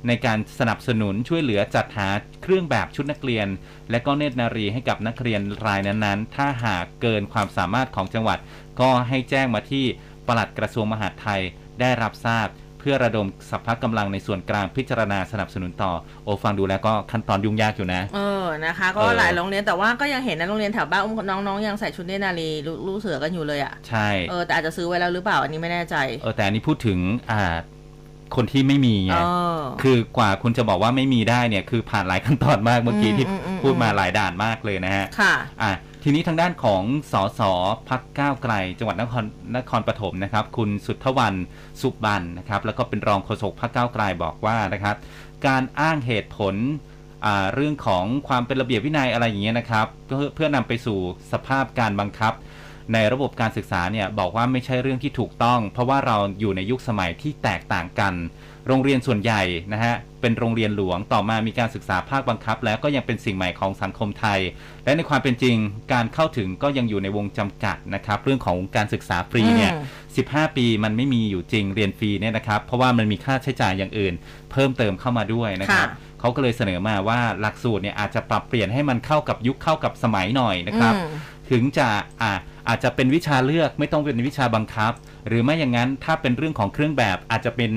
[0.06, 2.08] ในการสนับสนุนช่วยเหลือจัดหา
[2.42, 3.48] เครื่องแบบชุดนักเรียน
[3.90, 8.38] และก็เนตรนารีให้กับนักเรียนรายนั้นๆ ถ้าหากเกินความสามารถของจังหวัด
[8.80, 9.84] ก็ให้แจ้งมาที่
[10.26, 11.42] ปลัดกระทรวงมหาดไทย
[11.80, 12.46] ได้รับทราบ
[12.82, 15.92] เพื่อระดมสัพพะกำลังในส่วนกลางพิจารณาสนับสนุนต่อ
[16.24, 26.98] โอ้ฟังดูแล้วก็ขั้นตอนยุ่งยากอยู่นะ เออนะคะ ก็เออหลายโรงเรียนแต่ว่าก็ยังเห็นนะโรงเรียนแถวบ้านอุ้มน้องๆยังใส่ชุดเนตรนารีลูลูกเสือกันอยู่เลยอะ่ะใช่เออแต่อาจจะซื้อไว้แล้วหรือเปล่าอันนี้ไม่แน่ใจเออแต่อันนี้พูดถึง
[27.30, 27.42] อ่า
[28.36, 29.18] คนที่ไม่มีไงเอ
[29.56, 35.72] อคือกว่าคุณจะบอกว่าไม่มีได้เนี่ยคือผ่านหลายขั้นตอนมากเมื่อกี้อืมที่อืมอืมพูดมาหลายด่านมากเลยนะฮะค่ะอะ
[36.04, 36.82] ทีนี้ทางด้านของ
[37.12, 37.40] สส
[37.88, 39.24] พักก้าวไกล จังหวัดนคร
[39.56, 41.34] นครปฐมนะครับ คุณสุทธวัน
[41.80, 44.96] สุบันนะครับ แล้วก็เป็นรองโฆษกพักก้าวไกลบอกว่านะครับ
[45.46, 46.54] การอ้างเหตุผล
[47.54, 50.98] เรื่องของความเป็นระเบียบวินัยอะไรอย่างเงี้ยนะครับ เพื่อเพื่อนำไปสู่
[51.32, 52.32] สภาพการบังคับ
[52.92, 58.14] ในระบบการศึกษาเนี่ยบอกว่าไม่ใช่เรื่องที่ถูกต้อง เพราะว่าเราอยู่ในยุคสมัยที่แตกต่างกัน
[58.66, 59.42] โรงเรียนส่วนใหญ่
[59.72, 64.40] นะฮะเป็นโรงเรียนหลวงต่อมามีการศึกษาภาคบังคับ แล้วก็ยังเป็นสิ่งใหม่ของสังคมไทย
[64.84, 65.56] และในความเป็นจริง
[65.92, 69.78] การเข้าถึงก็ยังอยู่ในวงจำกัดนะครับ เรื่องของการศึกษาฟรีเนี่ยอื
[70.26, 74.14] ม15 ปีมันไม่มีอยู่จริงเรียนฟรีเนี่ยนะครับ เพราะว่ามันมีค่าใช้จ่ายอย่างอื่น
[74.52, 81.08] เพิ่มเติมเข้ามาด้วยนะครับค่ะเขาก็เลยเสนอมาว่าหลักสูตรเนี่ยอาจจะปรับเปลี่ยนให้มันเข้ากับยุคเข้ากับสมัยหน่อยนะครับอืม
[81.50, 81.88] ถึงจะ
[82.22, 82.32] อ่า
[82.68, 84.92] อาจจะเป็นวิชาเลือกไม่ต้องเป็นวิชาบังคับ
[85.28, 87.70] หรือไม่อย่างนั้นถ้าเป็นเรื่องของเครื่องแบบอาจจะเป็น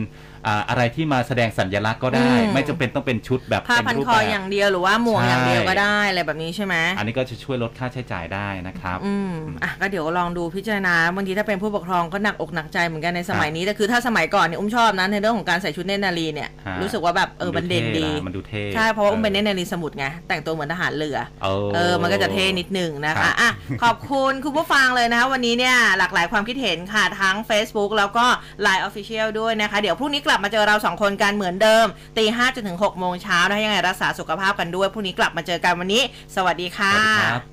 [0.48, 9.34] อ่าอะไรที่มาแสดงสัญลักษณ์ก็ได้อืมไม่จำเป็นต้องเป็นชุดแบบผ้าเต็มพันรูปคอแบบอย่างเดียวหรือว่าหมวกใช่อย่างเดียวก็ได้อะไรแบบนี้ใช่ไหมอันนี้ก็จะช่วยลดค่าใช้จ่ายได้นะครับอืม
[9.64, 23.52] อะก็เดี๋ยวลองดูพิจารณาบางทีถ้าเป็นผู้ปกครองก็หนักอกหนักใจเหมือนกันในสมัยนี้แต่คือถ้าสมัยก่อนเนี่ยอุ้มชอบนะในเรื่องของการใส่ชุดเนตรนารีเนี่ยฮะรู้สึกว่าแบบเออมันเด่นดีมันดูเท่ใช่เพราะว่าอุ้มเป็นเนตรนารีสมุทรไงแต่งตัวเหมือนทหารเรือเออเออมันก็จะเท่นิดหนึ่งนะครัคะบอะ
[23.84, 28.26] ขอบคุณคุณผู้ฟังเลยนะคะวันนี้เนี่ยหลากหลายความคิดเห็นค่ะทั้ง Facebook แล้วก็
[28.66, 31.86] Line Official ด้วยนะคะเดี๋ยวพรุ่งนี้กลับมาเจอเราสองคนกันเหมือนเดิม
[32.18, 36.04] ตีห้าจนถึงหกโมงเช้านะคะยังไงรักษาสุขภาพกันด้วยพรุ่งนี้กลับมาเจอกันวันนี้
[36.36, 37.44] สวัสดีค่ะสวัสดีครับ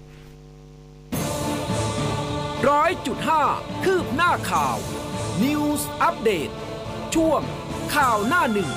[2.68, 3.43] ร้อยจุดห้า
[3.85, 4.76] คืบหน้าข่าว
[5.45, 6.53] News Update
[7.14, 7.41] ช่วง
[7.95, 8.70] ข่าวหน้าหนึ่ง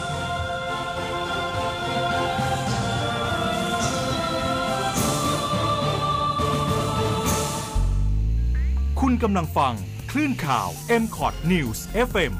[9.02, 9.74] คุณกำลังฟัง
[10.12, 10.70] คลื่นข่าว
[11.02, 11.80] m c o t News
[12.10, 12.32] FM